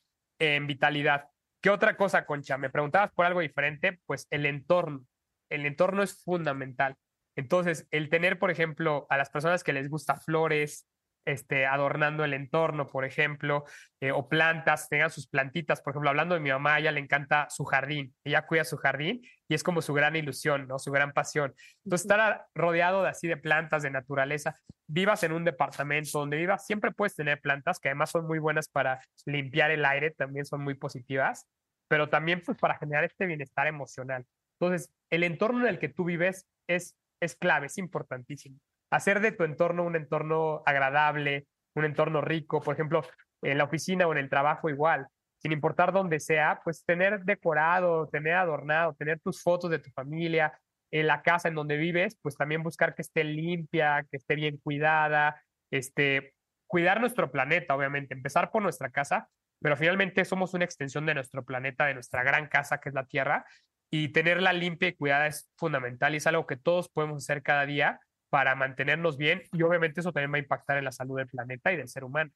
vitalidad. 0.68 1.30
¿Qué 1.62 1.70
otra 1.70 1.98
cosa, 1.98 2.26
Concha? 2.26 2.58
Me 2.58 2.70
preguntabas 2.70 3.12
por 3.14 3.26
algo 3.26 3.42
diferente, 3.42 4.00
pues 4.06 4.28
el 4.30 4.46
entorno. 4.46 5.06
El 5.50 5.66
entorno 5.66 6.04
es 6.04 6.22
fundamental. 6.24 6.96
Entonces, 7.36 7.88
el 7.92 8.10
tener, 8.10 8.40
por 8.40 8.52
ejemplo, 8.52 9.06
a 9.10 9.18
las 9.18 9.30
personas 9.30 9.64
que 9.64 9.74
les 9.74 9.90
gusta 9.90 10.16
flores, 10.16 10.88
este, 11.28 11.66
adornando 11.66 12.24
el 12.24 12.34
entorno, 12.34 12.88
por 12.88 13.06
ejemplo, 13.06 13.66
eh, 14.02 14.12
o 14.12 14.28
plantas, 14.30 14.90
tengan 14.90 15.10
sus 15.10 15.28
plantitas. 15.28 15.82
Por 15.82 15.92
ejemplo, 15.92 16.10
hablando 16.10 16.36
de 16.36 16.42
mi 16.42 16.50
mamá, 16.50 16.76
a 16.76 16.80
ella 16.80 16.92
le 16.92 17.00
encanta 17.00 17.48
su 17.50 17.66
jardín, 17.66 18.16
ella 18.24 18.48
cuida 18.48 18.64
su 18.64 18.78
jardín 18.78 19.22
y 19.48 19.54
es 19.54 19.64
como 19.64 19.82
su 19.82 19.94
gran 19.94 20.16
ilusión, 20.16 20.68
¿no? 20.68 20.80
Su 20.80 20.92
gran 20.92 21.14
pasión. 21.14 21.54
Entonces, 21.84 22.06
estar 22.06 22.48
rodeado 22.56 23.04
de 23.04 23.10
así 23.10 23.28
de 23.28 23.38
plantas, 23.38 23.84
de 23.84 23.92
naturaleza, 23.92 24.56
vivas 24.88 25.24
en 25.24 25.34
un 25.34 25.44
departamento 25.44 26.20
donde 26.20 26.38
vivas, 26.38 26.66
siempre 26.66 26.92
puedes 26.92 27.16
tener 27.16 27.42
plantas 27.42 27.80
que 27.80 27.90
además 27.90 28.12
son 28.12 28.26
muy 28.26 28.40
buenas 28.40 28.70
para 28.70 29.00
limpiar 29.26 29.72
el 29.72 29.86
aire, 29.86 30.12
también 30.12 30.46
son 30.46 30.64
muy 30.64 30.74
positivas, 30.74 31.46
pero 31.88 32.10
también 32.10 32.42
pues 32.46 32.58
para 32.58 32.78
generar 32.78 33.04
este 33.04 33.26
bienestar 33.26 33.68
emocional. 33.68 34.26
Entonces, 34.60 34.92
el 35.12 35.24
entorno 35.24 35.62
en 35.62 35.68
el 35.68 35.80
que 35.80 35.90
tú 35.90 36.06
vives 36.06 36.48
es 36.68 36.96
es 37.20 37.36
clave, 37.36 37.68
es 37.68 37.78
importantísimo. 37.78 38.60
Hacer 38.90 39.20
de 39.20 39.32
tu 39.32 39.44
entorno 39.44 39.84
un 39.84 39.96
entorno 39.96 40.64
agradable, 40.66 41.46
un 41.76 41.86
entorno 41.86 42.22
rico, 42.22 42.62
por 42.62 42.74
ejemplo, 42.74 43.02
en 43.42 43.58
la 43.58 43.66
oficina 43.66 44.08
o 44.08 44.12
en 44.12 44.18
el 44.18 44.30
trabajo 44.30 44.70
igual, 44.70 45.08
sin 45.40 45.52
importar 45.52 45.92
dónde 45.92 46.20
sea, 46.20 46.62
pues 46.64 46.84
tener 46.86 47.24
decorado, 47.24 48.08
tener 48.08 48.34
adornado, 48.34 48.94
tener 48.96 49.20
tus 49.20 49.42
fotos 49.44 49.70
de 49.70 49.80
tu 49.80 49.92
familia, 49.92 50.60
en 50.92 51.08
la 51.08 51.22
casa 51.22 51.50
en 51.50 51.56
donde 51.56 51.78
vives, 51.78 52.18
pues 52.22 52.38
también 52.38 52.64
buscar 52.64 52.96
que 52.96 53.02
esté 53.02 53.24
limpia, 53.24 54.06
que 54.10 54.18
esté 54.18 54.36
bien 54.36 54.58
cuidada, 54.58 55.42
este, 55.70 56.34
cuidar 56.66 57.02
nuestro 57.02 57.32
planeta, 57.32 57.76
obviamente, 57.76 58.14
empezar 58.14 58.52
por 58.52 58.62
nuestra 58.62 58.90
casa, 58.90 59.30
pero 59.62 59.76
finalmente 59.76 60.24
somos 60.24 60.54
una 60.54 60.66
extensión 60.66 61.06
de 61.06 61.16
nuestro 61.16 61.44
planeta, 61.44 61.86
de 61.86 61.94
nuestra 61.94 62.24
gran 62.24 62.48
casa 62.48 62.80
que 62.80 62.90
es 62.90 62.96
la 62.96 63.06
Tierra, 63.06 63.46
y 63.92 64.10
tenerla 64.10 64.54
limpia 64.54 64.90
y 64.90 64.96
cuidada 64.96 65.28
es 65.28 65.50
fundamental 65.58 66.14
y 66.14 66.18
es 66.18 66.28
algo 66.28 66.46
que 66.46 66.58
todos 66.58 66.90
podemos 66.90 67.24
hacer 67.24 67.42
cada 67.42 67.66
día 67.66 68.00
para 68.30 68.56
mantenernos 68.56 69.18
bien 69.18 69.44
y 69.54 69.62
obviamente 69.64 70.02
eso 70.02 70.12
también 70.12 70.34
va 70.34 70.38
a 70.38 70.40
impactar 70.40 70.78
en 70.78 70.86
la 70.86 70.92
salud 70.92 71.18
del 71.18 71.28
planeta 71.28 71.72
y 71.72 71.78
del 71.78 71.88
ser 71.88 72.04
humano. 72.04 72.32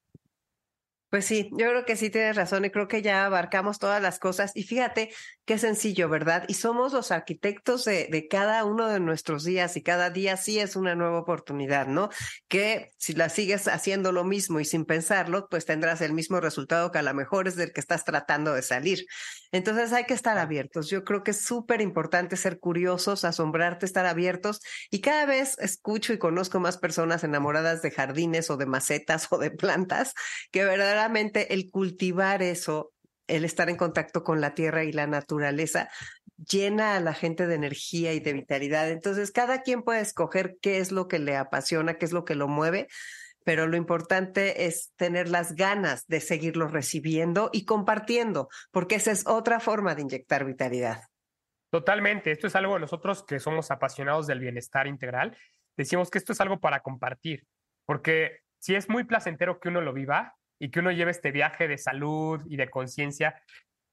Pues 1.12 1.26
sí, 1.26 1.50
yo 1.52 1.67
creo 1.67 1.84
que 1.84 1.97
sí 1.97 2.10
tienes 2.10 2.38
razón 2.38 2.63
y 2.63 2.69
creo 2.69 2.88
que 2.88 3.02
ya 3.02 3.26
abarcamos 3.26 3.80
todas 3.80 4.02
las 4.02 4.17
cosas. 4.17 4.54
Y 4.56 4.63
fíjate 4.63 5.13
qué 5.43 5.58
sencillo, 5.58 6.08
¿verdad? 6.08 6.45
Y 6.47 6.54
somos 6.54 6.93
los 6.93 7.12
arquitectos 7.12 7.84
de, 7.84 8.08
de, 8.10 8.30
cada 8.30 8.63
uno 8.63 8.88
de 8.88 9.02
nuestros 9.02 9.43
días 9.43 9.76
y 9.76 9.84
cada 9.84 10.10
día 10.10 10.38
sí 10.38 10.58
es 10.58 10.78
una 10.78 10.95
nueva 10.95 11.19
oportunidad, 11.19 11.88
¿no? 11.88 12.08
Que 12.47 12.91
si 12.97 13.12
la 13.12 13.28
sigues 13.28 13.67
haciendo 13.67 14.13
lo 14.13 14.24
mismo 14.24 14.62
y 14.62 14.65
sin 14.65 14.86
pensarlo, 14.86 15.50
pues 15.50 15.65
tendrás 15.65 16.00
el 16.00 16.13
mismo 16.13 16.39
resultado 16.39 16.93
que 16.93 17.00
a 17.00 17.04
lo 17.04 17.13
mejor 17.13 17.50
es 17.50 17.58
del 17.58 17.74
que 17.74 17.82
estás 17.82 18.06
tratando 18.06 18.54
de 18.54 18.62
salir. 18.62 19.06
Entonces 19.52 19.91
hay 19.91 20.06
que 20.06 20.13
estar 20.13 20.38
abiertos. 20.38 20.89
Yo 20.89 21.04
creo 21.04 21.24
que 21.24 21.32
es 21.32 21.41
súper 21.41 21.82
importante 21.82 22.38
ser 22.38 22.58
curiosos, 22.58 23.26
asombrarte, 23.26 23.86
estar 23.86 24.06
abiertos. 24.06 24.62
Y 24.89 25.02
cada 25.02 25.26
vez 25.26 25.58
escucho 25.60 26.13
y 26.13 26.17
conozco 26.17 26.62
más 26.62 26.78
personas 26.78 27.26
enamoradas 27.26 27.82
de 27.82 27.91
jardines 27.91 28.50
o 28.50 28.56
de 28.56 28.65
macetas 28.65 29.28
o 29.32 29.38
de 29.38 29.52
plantas 29.52 30.13
que 30.52 30.63
verdaderamente 30.63 31.00
el 31.09 31.69
cultivar 31.71 32.41
eso, 32.41 32.93
el 33.27 33.45
estar 33.45 33.69
en 33.69 33.77
contacto 33.77 34.23
con 34.23 34.41
la 34.41 34.53
tierra 34.53 34.83
y 34.83 34.91
la 34.91 35.07
naturaleza, 35.07 35.89
llena 36.37 36.95
a 36.95 36.99
la 36.99 37.13
gente 37.13 37.47
de 37.47 37.55
energía 37.55 38.13
y 38.13 38.19
de 38.19 38.33
vitalidad. 38.33 38.89
Entonces, 38.89 39.31
cada 39.31 39.61
quien 39.61 39.83
puede 39.83 40.01
escoger 40.01 40.57
qué 40.61 40.79
es 40.79 40.91
lo 40.91 41.07
que 41.07 41.19
le 41.19 41.37
apasiona, 41.37 41.95
qué 41.95 42.05
es 42.05 42.11
lo 42.11 42.25
que 42.25 42.35
lo 42.35 42.47
mueve, 42.47 42.87
pero 43.43 43.67
lo 43.67 43.77
importante 43.77 44.65
es 44.65 44.91
tener 44.95 45.29
las 45.29 45.55
ganas 45.55 46.05
de 46.07 46.19
seguirlo 46.19 46.67
recibiendo 46.67 47.49
y 47.53 47.65
compartiendo, 47.65 48.49
porque 48.71 48.95
esa 48.95 49.11
es 49.11 49.25
otra 49.27 49.59
forma 49.59 49.95
de 49.95 50.03
inyectar 50.03 50.45
vitalidad. 50.45 51.01
Totalmente, 51.71 52.31
esto 52.31 52.47
es 52.47 52.55
algo 52.55 52.77
nosotros 52.79 53.23
que 53.23 53.39
somos 53.39 53.71
apasionados 53.71 54.27
del 54.27 54.39
bienestar 54.39 54.87
integral, 54.87 55.37
decimos 55.77 56.09
que 56.09 56.17
esto 56.17 56.33
es 56.33 56.41
algo 56.41 56.59
para 56.59 56.81
compartir, 56.81 57.45
porque 57.85 58.39
si 58.59 58.75
es 58.75 58.89
muy 58.89 59.05
placentero 59.05 59.59
que 59.59 59.69
uno 59.69 59.81
lo 59.81 59.93
viva, 59.93 60.35
y 60.62 60.69
que 60.69 60.80
uno 60.80 60.91
lleve 60.91 61.10
este 61.10 61.32
viaje 61.32 61.67
de 61.67 61.80
salud 61.80 62.39
y 62.47 62.56
de 62.56 62.69
conciencia, 62.69 63.41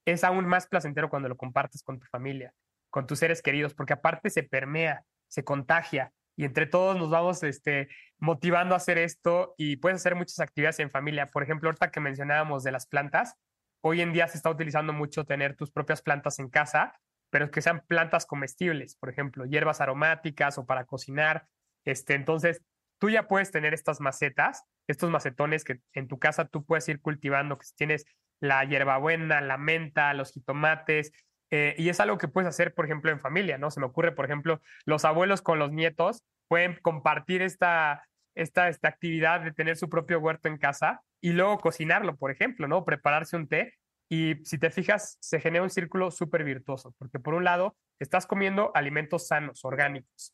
es 0.05 0.23
aún 0.23 0.45
más 0.45 0.67
placentero 0.67 1.09
cuando 1.09 1.27
lo 1.27 1.35
compartes 1.35 1.81
con 1.81 1.99
tu 1.99 2.05
familia, 2.05 2.53
con 2.91 3.07
tus 3.07 3.17
seres 3.17 3.41
queridos, 3.41 3.73
porque 3.73 3.93
aparte 3.93 4.29
se 4.29 4.43
permea, 4.43 5.03
se 5.27 5.43
contagia 5.43 6.13
y 6.35 6.45
entre 6.45 6.67
todos 6.67 6.95
nos 6.95 7.09
vamos 7.09 7.41
este, 7.41 7.89
motivando 8.19 8.75
a 8.75 8.77
hacer 8.77 8.99
esto 8.99 9.55
y 9.57 9.77
puedes 9.77 9.97
hacer 9.97 10.13
muchas 10.13 10.39
actividades 10.41 10.79
en 10.79 10.91
familia. 10.91 11.31
Por 11.31 11.41
ejemplo, 11.41 11.69
ahorita 11.69 11.89
que 11.89 12.01
mencionábamos 12.01 12.63
de 12.63 12.71
las 12.71 12.85
plantas, 12.85 13.33
hoy 13.81 14.01
en 14.01 14.13
día 14.13 14.27
se 14.27 14.37
está 14.37 14.51
utilizando 14.51 14.93
mucho 14.93 15.25
tener 15.25 15.55
tus 15.55 15.71
propias 15.71 16.03
plantas 16.03 16.37
en 16.37 16.49
casa, 16.49 16.93
pero 17.31 17.49
que 17.49 17.63
sean 17.63 17.83
plantas 17.87 18.27
comestibles, 18.27 18.95
por 18.95 19.09
ejemplo, 19.09 19.45
hierbas 19.45 19.81
aromáticas 19.81 20.59
o 20.59 20.67
para 20.67 20.85
cocinar. 20.85 21.47
Este, 21.83 22.13
entonces, 22.13 22.61
tú 22.99 23.09
ya 23.09 23.27
puedes 23.27 23.51
tener 23.51 23.73
estas 23.73 23.99
macetas, 23.99 24.63
estos 24.87 25.09
macetones 25.09 25.63
que 25.63 25.79
en 25.93 26.07
tu 26.07 26.19
casa 26.19 26.45
tú 26.45 26.65
puedes 26.65 26.87
ir 26.89 27.01
cultivando, 27.01 27.57
que 27.57 27.65
tienes 27.75 28.05
la 28.39 28.63
hierbabuena, 28.63 29.41
la 29.41 29.57
menta, 29.57 30.13
los 30.13 30.31
jitomates, 30.31 31.11
eh, 31.51 31.75
y 31.77 31.89
es 31.89 31.99
algo 31.99 32.17
que 32.17 32.27
puedes 32.27 32.47
hacer, 32.47 32.73
por 32.73 32.85
ejemplo, 32.85 33.11
en 33.11 33.19
familia, 33.19 33.57
¿no? 33.57 33.71
Se 33.71 33.79
me 33.79 33.87
ocurre, 33.87 34.11
por 34.11 34.25
ejemplo, 34.25 34.61
los 34.85 35.03
abuelos 35.05 35.41
con 35.41 35.57
los 35.57 35.71
nietos 35.71 36.23
pueden 36.47 36.77
compartir 36.81 37.41
esta, 37.41 38.07
esta, 38.35 38.69
esta 38.69 38.87
actividad 38.87 39.41
de 39.41 39.51
tener 39.51 39.75
su 39.75 39.89
propio 39.89 40.19
huerto 40.19 40.47
en 40.47 40.57
casa 40.57 41.01
y 41.21 41.31
luego 41.31 41.59
cocinarlo, 41.59 42.17
por 42.17 42.31
ejemplo, 42.31 42.67
¿no? 42.67 42.85
Prepararse 42.85 43.35
un 43.35 43.47
té. 43.47 43.73
Y 44.11 44.35
si 44.43 44.57
te 44.57 44.69
fijas, 44.71 45.17
se 45.21 45.39
genera 45.39 45.63
un 45.63 45.69
círculo 45.69 46.09
súper 46.11 46.43
virtuoso, 46.43 46.95
porque 46.97 47.19
por 47.19 47.33
un 47.33 47.43
lado, 47.43 47.75
estás 47.99 48.25
comiendo 48.25 48.71
alimentos 48.73 49.27
sanos, 49.27 49.63
orgánicos. 49.65 50.33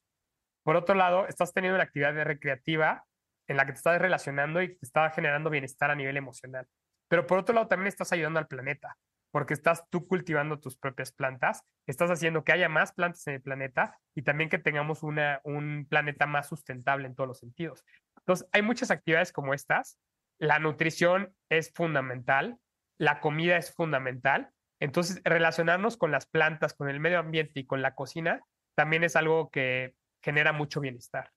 Por 0.65 0.77
otro 0.77 0.95
lado, 0.95 1.27
estás 1.27 1.53
teniendo 1.53 1.75
una 1.75 1.83
actividad 1.83 2.15
recreativa 2.23 3.05
en 3.47 3.55
la 3.55 3.67
que 3.67 3.73
te 3.73 3.77
estás 3.77 4.01
relacionando 4.01 4.63
y 4.63 4.69
te 4.69 4.83
está 4.83 5.11
generando 5.11 5.51
bienestar 5.51 5.91
a 5.91 5.95
nivel 5.95 6.17
emocional. 6.17 6.67
Pero 7.07 7.27
por 7.27 7.37
otro 7.37 7.53
lado, 7.53 7.67
también 7.67 7.87
estás 7.87 8.11
ayudando 8.11 8.39
al 8.39 8.47
planeta, 8.47 8.97
porque 9.31 9.53
estás 9.53 9.87
tú 9.91 10.07
cultivando 10.07 10.59
tus 10.59 10.75
propias 10.75 11.11
plantas, 11.11 11.61
estás 11.85 12.09
haciendo 12.09 12.43
que 12.43 12.51
haya 12.51 12.67
más 12.67 12.93
plantas 12.93 13.27
en 13.27 13.35
el 13.35 13.41
planeta 13.43 13.99
y 14.15 14.23
también 14.23 14.49
que 14.49 14.57
tengamos 14.57 15.03
una, 15.03 15.39
un 15.43 15.85
planeta 15.87 16.25
más 16.25 16.47
sustentable 16.47 17.05
en 17.05 17.13
todos 17.13 17.27
los 17.27 17.39
sentidos. 17.39 17.85
Entonces, 18.17 18.49
hay 18.51 18.63
muchas 18.63 18.89
actividades 18.89 19.31
como 19.31 19.53
estas. 19.53 19.99
La 20.39 20.57
nutrición 20.57 21.35
es 21.47 21.71
fundamental, 21.75 22.57
la 22.97 23.19
comida 23.19 23.57
es 23.57 23.71
fundamental. 23.71 24.49
Entonces, 24.79 25.21
relacionarnos 25.23 25.95
con 25.95 26.09
las 26.09 26.25
plantas, 26.25 26.73
con 26.73 26.89
el 26.89 26.99
medio 26.99 27.19
ambiente 27.19 27.59
y 27.59 27.67
con 27.67 27.83
la 27.83 27.93
cocina 27.93 28.41
también 28.75 29.03
es 29.03 29.15
algo 29.15 29.51
que 29.51 29.93
genera 30.25 30.51
mucho 30.51 30.81
bienestar. 30.81 31.31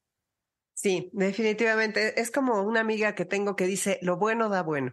Sí, 0.72 1.11
definitivamente. 1.12 2.20
Es 2.20 2.31
como 2.31 2.62
una 2.62 2.81
amiga 2.81 3.14
que 3.14 3.27
tengo 3.27 3.55
que 3.55 3.66
dice, 3.66 3.98
lo 4.01 4.16
bueno 4.16 4.48
da 4.48 4.62
bueno. 4.62 4.92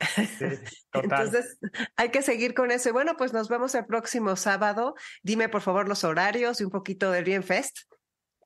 Entonces, 0.92 1.58
hay 1.96 2.10
que 2.10 2.22
seguir 2.22 2.52
con 2.52 2.72
eso. 2.72 2.88
Y 2.88 2.92
bueno, 2.92 3.16
pues 3.16 3.32
nos 3.32 3.48
vemos 3.48 3.74
el 3.76 3.86
próximo 3.86 4.34
sábado. 4.34 4.94
Dime, 5.22 5.48
por 5.48 5.62
favor, 5.62 5.88
los 5.88 6.02
horarios 6.02 6.60
y 6.60 6.64
un 6.64 6.70
poquito 6.70 7.12
del 7.12 7.24
Bien 7.24 7.44
Fest. 7.44 7.78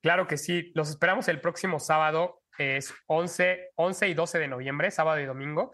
Claro 0.03 0.27
que 0.27 0.37
sí. 0.37 0.73
Los 0.75 0.91
esperamos 0.91 1.29
el 1.29 1.41
próximo 1.41 1.81
sábado. 1.81 2.43
Es 2.59 2.93
11, 3.07 3.71
11 3.77 4.09
y 4.09 4.15
12 4.15 4.39
de 4.39 4.49
noviembre, 4.49 4.91
sábado 4.91 5.21
y 5.21 5.25
domingo. 5.25 5.73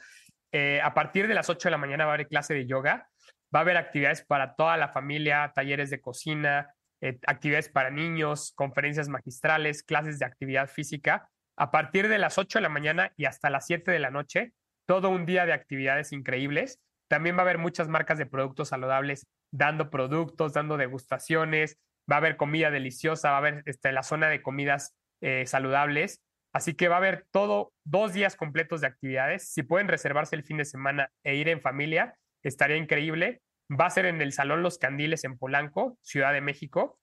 Eh, 0.52 0.80
a 0.80 0.94
partir 0.94 1.26
de 1.26 1.34
las 1.34 1.50
8 1.50 1.68
de 1.68 1.72
la 1.72 1.78
mañana 1.78 2.04
va 2.04 2.12
a 2.12 2.14
haber 2.14 2.28
clase 2.28 2.54
de 2.54 2.66
yoga. 2.66 3.08
Va 3.52 3.60
a 3.60 3.62
haber 3.62 3.76
actividades 3.76 4.24
para 4.24 4.54
toda 4.54 4.76
la 4.76 4.90
familia, 4.90 5.52
talleres 5.54 5.90
de 5.90 6.00
cocina, 6.00 6.75
eh, 7.00 7.18
actividades 7.26 7.68
para 7.68 7.90
niños, 7.90 8.52
conferencias 8.54 9.08
magistrales, 9.08 9.82
clases 9.82 10.18
de 10.18 10.26
actividad 10.26 10.68
física. 10.68 11.28
A 11.56 11.70
partir 11.70 12.08
de 12.08 12.18
las 12.18 12.38
8 12.38 12.58
de 12.58 12.62
la 12.62 12.68
mañana 12.68 13.12
y 13.16 13.24
hasta 13.24 13.50
las 13.50 13.66
7 13.66 13.90
de 13.90 13.98
la 13.98 14.10
noche 14.10 14.52
todo 14.86 15.10
un 15.10 15.26
día 15.26 15.46
de 15.46 15.52
actividades 15.52 16.12
increíbles. 16.12 16.80
También 17.08 17.36
va 17.36 17.40
a 17.40 17.42
haber 17.42 17.58
muchas 17.58 17.88
marcas 17.88 18.18
de 18.18 18.26
productos 18.26 18.68
saludables 18.68 19.26
dando 19.52 19.90
productos, 19.90 20.52
dando 20.52 20.76
degustaciones, 20.76 21.78
va 22.10 22.16
a 22.16 22.18
haber 22.18 22.36
comida 22.36 22.70
deliciosa, 22.70 23.30
va 23.30 23.36
a 23.36 23.38
haber 23.38 23.62
este, 23.66 23.92
la 23.92 24.02
zona 24.02 24.28
de 24.28 24.42
comidas 24.42 24.94
eh, 25.20 25.44
saludables. 25.46 26.22
Así 26.52 26.74
que 26.74 26.88
va 26.88 26.94
a 26.96 26.98
haber 26.98 27.26
todo 27.30 27.72
dos 27.84 28.12
días 28.12 28.36
completos 28.36 28.80
de 28.80 28.86
actividades. 28.86 29.52
Si 29.52 29.62
pueden 29.62 29.88
reservarse 29.88 30.36
el 30.36 30.44
fin 30.44 30.56
de 30.56 30.64
semana 30.64 31.10
e 31.22 31.34
ir 31.34 31.48
en 31.48 31.60
familia, 31.60 32.16
estaría 32.42 32.76
increíble. 32.76 33.42
Va 33.70 33.86
a 33.86 33.90
ser 33.90 34.06
en 34.06 34.22
el 34.22 34.32
Salón 34.32 34.62
Los 34.62 34.78
Candiles 34.78 35.24
en 35.24 35.38
Polanco, 35.38 35.98
Ciudad 36.02 36.32
de 36.32 36.40
México, 36.40 37.00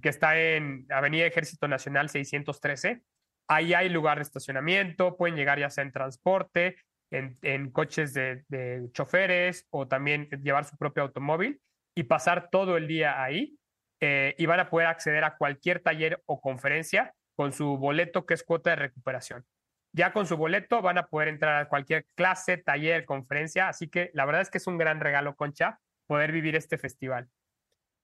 que 0.00 0.08
está 0.08 0.38
en 0.38 0.86
Avenida 0.90 1.26
Ejército 1.26 1.68
Nacional 1.68 2.08
613. 2.08 3.02
Ahí 3.48 3.74
hay 3.74 3.88
lugar 3.88 4.18
de 4.18 4.22
estacionamiento, 4.22 5.16
pueden 5.16 5.36
llegar 5.36 5.58
ya 5.58 5.70
sea 5.70 5.84
en 5.84 5.92
transporte, 5.92 6.76
en, 7.10 7.70
coches 7.70 8.12
de, 8.14 8.44
choferes 8.92 9.66
o 9.70 9.88
también 9.88 10.28
llevar 10.42 10.64
su 10.64 10.76
propio 10.76 11.04
automóvil 11.04 11.60
y 11.94 12.04
pasar 12.04 12.48
todo 12.50 12.76
el 12.76 12.86
día 12.86 13.22
ahí 13.22 13.56
eh, 14.00 14.34
y 14.38 14.46
van 14.46 14.60
a 14.60 14.70
poder 14.70 14.86
acceder 14.86 15.24
a 15.24 15.36
cualquier 15.36 15.80
taller 15.80 16.22
o 16.26 16.40
conferencia 16.40 17.14
con 17.34 17.52
su 17.52 17.78
boleto 17.78 18.26
que 18.26 18.34
es 18.34 18.44
cuota 18.44 18.70
de 18.70 18.76
recuperación. 18.76 19.44
Ya 19.92 20.12
con 20.12 20.26
su 20.26 20.36
boleto 20.36 20.82
van 20.82 20.98
a 20.98 21.06
poder 21.06 21.28
entrar 21.28 21.62
a 21.62 21.68
cualquier 21.68 22.04
clase, 22.14 22.58
taller, 22.58 23.04
conferencia, 23.06 23.68
así 23.68 23.88
que 23.88 24.10
la 24.12 24.26
verdad 24.26 24.42
es 24.42 24.50
que 24.50 24.58
es 24.58 24.66
un 24.66 24.76
gran 24.76 25.00
regalo, 25.00 25.34
Concha, 25.34 25.80
poder 26.08 26.32
vivir 26.32 26.56
este 26.56 26.78
festival. 26.78 27.28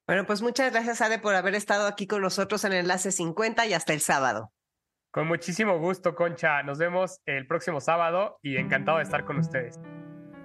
Bueno, 0.07 0.27
pues 0.27 0.43
muchas 0.43 0.71
gracias, 0.71 1.01
Ade, 1.01 1.19
por 1.19 1.35
haber 1.35 1.55
estado 1.55 1.89
aquí 1.89 2.07
con 2.07 2.23
nosotros 2.23 2.65
en 2.65 2.75
Enlace 2.75 3.11
50 3.11 3.67
y 3.67 3.73
hasta 3.73 3.93
el 3.93 4.01
sábado. 4.01 4.53
Con 5.11 5.27
muchísimo 5.27 5.79
gusto, 5.79 6.15
Concha. 6.15 6.63
Nos 6.63 6.79
vemos 6.79 7.21
el 7.25 7.47
próximo 7.47 7.81
sábado 7.81 8.39
y 8.43 8.57
encantado 8.57 8.99
de 8.99 9.05
estar 9.05 9.25
con 9.25 9.39
ustedes. 9.39 9.81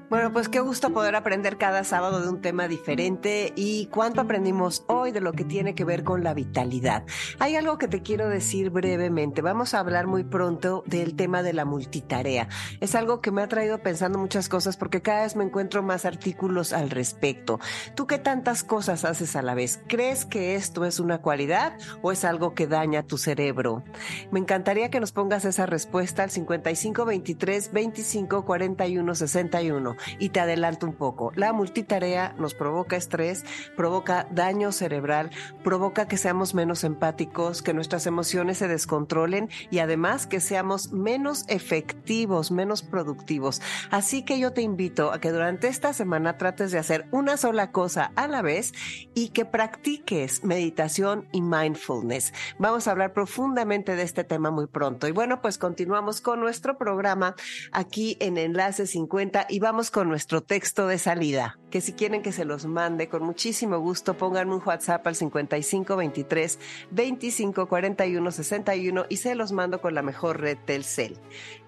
Bueno, 0.10 0.34
pues 0.34 0.50
qué 0.50 0.60
gusto 0.60 0.92
poder 0.92 1.16
aprender 1.16 1.60
cada 1.60 1.84
sábado 1.84 2.20
de 2.20 2.30
un 2.30 2.42
tema 2.42 2.68
diferente 2.68 3.54
y 3.56 3.86
cuánto 3.92 4.22
aprendimos 4.22 4.84
hoy 4.88 5.12
de 5.12 5.22
lo 5.22 5.34
que 5.34 5.44
tiene 5.44 5.76
que 5.76 5.86
ver 5.86 6.04
con 6.04 6.24
la 6.24 6.34
vitalidad. 6.34 7.04
Hay 7.38 7.56
algo 7.56 7.78
que 7.78 7.88
te 7.88 8.02
quiero 8.02 8.28
decir 8.28 8.72
brevemente. 8.72 9.44
Vamos 9.44 9.76
a 9.76 9.80
hablar 9.80 10.08
muy 10.08 10.24
pronto 10.24 10.84
del 10.88 11.16
tema 11.16 11.44
de 11.44 11.54
la 11.54 11.64
multitarea. 11.64 12.48
Es 12.80 12.96
algo 12.96 13.22
que 13.22 13.30
me 13.30 13.44
ha 13.44 13.48
traído 13.48 13.78
pensando 13.84 14.18
muchas 14.18 14.50
cosas 14.50 14.78
porque 14.78 15.04
cada 15.04 15.22
vez 15.22 15.36
me 15.36 15.44
encuentro 15.44 15.84
más 15.84 16.06
artículos 16.06 16.74
al 16.74 16.90
respecto. 16.90 17.60
¿Tú 17.94 18.08
qué 18.08 18.18
tantas 18.18 18.64
cosas 18.64 19.06
haces 19.06 19.36
a 19.36 19.44
la 19.44 19.54
vez? 19.54 19.80
¿Crees 19.88 20.26
que 20.26 20.56
esto 20.56 20.86
es 20.86 21.00
una 21.00 21.22
cualidad 21.22 21.78
o 22.02 22.12
es 22.12 22.26
algo 22.26 22.56
que 22.56 22.66
daña 22.66 23.04
tu 23.04 23.20
cerebro? 23.20 23.84
Me 24.32 24.40
encantaría 24.40 24.90
que 24.90 25.00
nos 25.00 25.12
pongas 25.12 25.46
esa 25.46 25.68
respuesta 25.68 26.24
al 26.24 26.32
5523 26.32 27.72
25 27.72 28.44
41 28.44 29.14
61 29.14 29.99
y 30.18 30.30
te 30.30 30.40
adelanto 30.40 30.86
un 30.86 30.94
poco. 30.94 31.32
La 31.36 31.54
multitarea 31.54 32.34
nos 32.38 32.54
provoca 32.54 32.96
estrés, 32.96 33.44
provoca 33.76 34.28
daño 34.32 34.72
cerebral, 34.72 35.32
provoca 35.64 36.08
que 36.08 36.18
seamos 36.18 36.54
menos 36.54 36.84
empáticos, 36.84 37.62
que 37.62 37.74
nuestras 37.74 38.06
emociones 38.06 38.58
se 38.58 38.68
descontrolen 38.68 39.50
y 39.70 39.80
además 39.80 40.28
que 40.28 40.40
seamos 40.40 40.92
menos 40.92 41.46
efectivos, 41.48 42.52
menos 42.52 42.84
productivos. 42.84 43.62
Así 43.92 44.24
que 44.24 44.40
yo 44.40 44.54
te 44.54 44.62
invito 44.62 45.12
a 45.12 45.20
que 45.20 45.32
durante 45.32 45.68
esta 45.68 45.94
semana 45.94 46.38
trates 46.38 46.72
de 46.72 46.80
hacer 46.80 47.08
una 47.12 47.38
sola 47.38 47.72
cosa 47.72 48.12
a 48.16 48.28
la 48.28 48.42
vez 48.42 48.74
y 49.14 49.30
que 49.30 49.46
practiques 49.46 50.44
meditación 50.44 51.28
y 51.32 51.42
mindfulness. 51.42 52.34
Vamos 52.58 52.88
a 52.88 52.92
hablar 52.92 53.14
profundamente 53.14 53.96
de 53.96 54.04
este 54.04 54.24
tema 54.24 54.52
muy 54.52 54.68
pronto. 54.68 55.08
Y 55.08 55.12
bueno, 55.12 55.42
pues 55.42 55.58
continuamos 55.58 56.22
con 56.22 56.40
nuestro 56.40 56.78
programa 56.78 57.36
aquí 57.72 58.18
en 58.20 58.38
Enlace 58.38 58.88
50 58.88 59.48
y 59.50 59.60
vamos 59.60 59.89
con 59.92 60.10
nuestro 60.10 60.42
texto 60.42 60.88
de 60.88 60.98
salida, 60.98 61.58
que 61.70 61.82
si 61.82 61.94
quieren 61.94 62.22
que 62.22 62.32
se 62.32 62.46
los 62.46 62.66
mande 62.66 63.10
con 63.10 63.24
muchísimo 63.24 63.80
gusto, 63.80 64.16
pónganme 64.16 64.56
un 64.56 64.62
WhatsApp 64.66 65.06
al 65.08 65.16
5523 65.16 66.60
2541 66.92 68.32
61 68.32 69.06
y 69.10 69.18
se 69.18 69.36
los 69.36 69.52
mando 69.52 69.82
con 69.82 69.94
la 69.96 70.02
mejor 70.02 70.40
red 70.42 70.58
Telcel. 70.66 71.18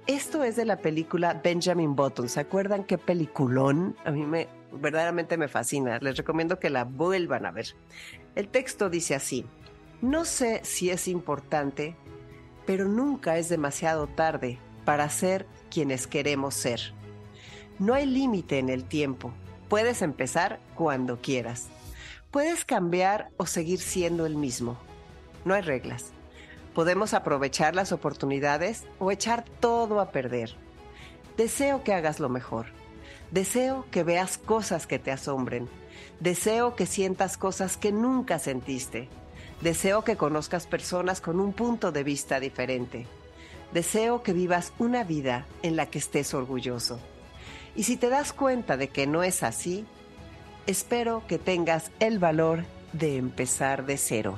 Esto 0.07 0.43
es 0.43 0.55
de 0.55 0.65
la 0.65 0.77
película 0.77 1.39
Benjamin 1.43 1.95
Button. 1.95 2.29
¿Se 2.29 2.39
acuerdan 2.39 2.83
qué 2.83 2.97
peliculón? 2.97 3.95
A 4.03 4.11
mí 4.11 4.25
me 4.25 4.47
verdaderamente 4.71 5.37
me 5.37 5.47
fascina. 5.47 5.99
Les 5.99 6.17
recomiendo 6.17 6.59
que 6.59 6.69
la 6.69 6.85
vuelvan 6.85 7.45
a 7.45 7.51
ver. 7.51 7.67
El 8.35 8.47
texto 8.47 8.89
dice 8.89 9.15
así: 9.15 9.45
No 10.01 10.25
sé 10.25 10.61
si 10.63 10.89
es 10.89 11.07
importante, 11.07 11.95
pero 12.65 12.87
nunca 12.87 13.37
es 13.37 13.49
demasiado 13.49 14.07
tarde 14.07 14.59
para 14.85 15.09
ser 15.09 15.45
quienes 15.69 16.07
queremos 16.07 16.55
ser. 16.55 16.93
No 17.81 17.95
hay 17.95 18.05
límite 18.05 18.59
en 18.59 18.69
el 18.69 18.83
tiempo. 18.83 19.33
Puedes 19.67 20.03
empezar 20.03 20.59
cuando 20.75 21.19
quieras. 21.19 21.69
Puedes 22.29 22.63
cambiar 22.63 23.31
o 23.37 23.47
seguir 23.47 23.79
siendo 23.79 24.27
el 24.27 24.35
mismo. 24.35 24.77
No 25.45 25.55
hay 25.55 25.63
reglas. 25.63 26.11
Podemos 26.75 27.15
aprovechar 27.15 27.73
las 27.73 27.91
oportunidades 27.91 28.83
o 28.99 29.09
echar 29.09 29.45
todo 29.59 29.99
a 29.99 30.11
perder. 30.11 30.55
Deseo 31.37 31.83
que 31.83 31.95
hagas 31.95 32.19
lo 32.19 32.29
mejor. 32.29 32.67
Deseo 33.31 33.87
que 33.89 34.03
veas 34.03 34.37
cosas 34.37 34.85
que 34.85 34.99
te 34.99 35.11
asombren. 35.11 35.67
Deseo 36.19 36.75
que 36.75 36.85
sientas 36.85 37.35
cosas 37.35 37.77
que 37.77 37.91
nunca 37.91 38.37
sentiste. 38.37 39.09
Deseo 39.61 40.03
que 40.03 40.17
conozcas 40.17 40.67
personas 40.67 41.19
con 41.19 41.39
un 41.39 41.51
punto 41.51 41.91
de 41.91 42.03
vista 42.03 42.39
diferente. 42.39 43.07
Deseo 43.73 44.21
que 44.21 44.33
vivas 44.33 44.71
una 44.77 45.03
vida 45.03 45.47
en 45.63 45.75
la 45.75 45.87
que 45.87 45.97
estés 45.97 46.35
orgulloso. 46.35 46.99
Y 47.75 47.83
si 47.83 47.97
te 47.97 48.09
das 48.09 48.33
cuenta 48.33 48.77
de 48.77 48.89
que 48.89 49.07
no 49.07 49.23
es 49.23 49.43
así, 49.43 49.85
espero 50.67 51.23
que 51.27 51.37
tengas 51.37 51.91
el 51.99 52.19
valor 52.19 52.63
de 52.93 53.17
empezar 53.17 53.85
de 53.85 53.97
cero. 53.97 54.37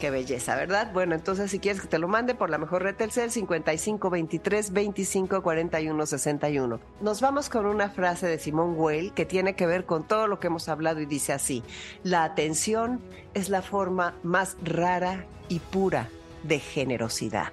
Qué 0.00 0.10
belleza, 0.10 0.56
¿verdad? 0.56 0.92
Bueno, 0.94 1.14
entonces 1.14 1.50
si 1.50 1.58
quieres 1.58 1.82
que 1.82 1.86
te 1.86 1.98
lo 1.98 2.08
mande 2.08 2.34
por 2.34 2.48
la 2.48 2.56
mejor 2.56 2.82
red 2.82 2.96
Telcel 2.96 3.30
55 3.30 4.08
23 4.08 4.72
25 4.72 5.42
41 5.42 6.06
61. 6.06 6.80
Nos 7.02 7.20
vamos 7.20 7.50
con 7.50 7.66
una 7.66 7.90
frase 7.90 8.26
de 8.26 8.38
Simón 8.38 8.76
Weil 8.78 9.12
que 9.12 9.26
tiene 9.26 9.54
que 9.54 9.66
ver 9.66 9.84
con 9.84 10.04
todo 10.04 10.26
lo 10.26 10.40
que 10.40 10.46
hemos 10.46 10.70
hablado 10.70 11.00
y 11.00 11.06
dice 11.06 11.34
así: 11.34 11.62
La 12.02 12.24
atención 12.24 13.00
es 13.34 13.50
la 13.50 13.60
forma 13.60 14.14
más 14.22 14.56
rara 14.62 15.26
y 15.50 15.58
pura 15.58 16.08
de 16.44 16.60
generosidad. 16.60 17.48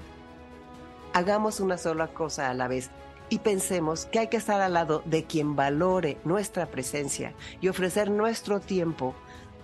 Hagamos 1.11 1.59
una 1.59 1.77
sola 1.77 2.07
cosa 2.07 2.49
a 2.49 2.53
la 2.53 2.69
vez 2.69 2.91
y 3.29 3.39
pensemos 3.39 4.05
que 4.05 4.19
hay 4.19 4.27
que 4.27 4.37
estar 4.37 4.61
al 4.61 4.73
lado 4.73 5.01
de 5.05 5.23
quien 5.25 5.55
valore 5.55 6.17
nuestra 6.23 6.67
presencia 6.67 7.33
y 7.61 7.67
ofrecer 7.67 8.09
nuestro 8.09 8.59
tiempo 8.59 9.15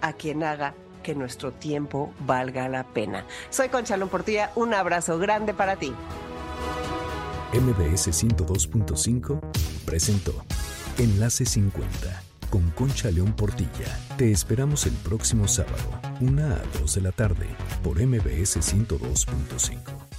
a 0.01 0.13
quien 0.13 0.43
haga 0.43 0.73
que 1.01 1.15
nuestro 1.15 1.51
tiempo 1.51 2.11
valga 2.25 2.67
la 2.69 2.83
pena. 2.83 3.25
Soy 3.49 3.69
Concha 3.69 3.97
Portilla, 4.07 4.51
un 4.55 4.73
abrazo 4.73 5.19
grande 5.19 5.53
para 5.53 5.75
ti. 5.75 5.93
MBS 7.53 8.09
102.5 8.09 9.39
presentó 9.85 10.33
Enlace 10.97 11.45
50 11.45 12.23
con 12.49 12.69
Concha 12.71 13.11
León 13.11 13.33
Portilla. 13.33 13.99
Te 14.17 14.31
esperamos 14.31 14.85
el 14.85 14.93
próximo 14.93 15.47
sábado, 15.47 15.99
una 16.21 16.55
a 16.55 16.61
2 16.79 16.95
de 16.95 17.01
la 17.01 17.11
tarde, 17.11 17.47
por 17.83 17.99
MBS 17.99 18.57
102.5. 18.57 20.12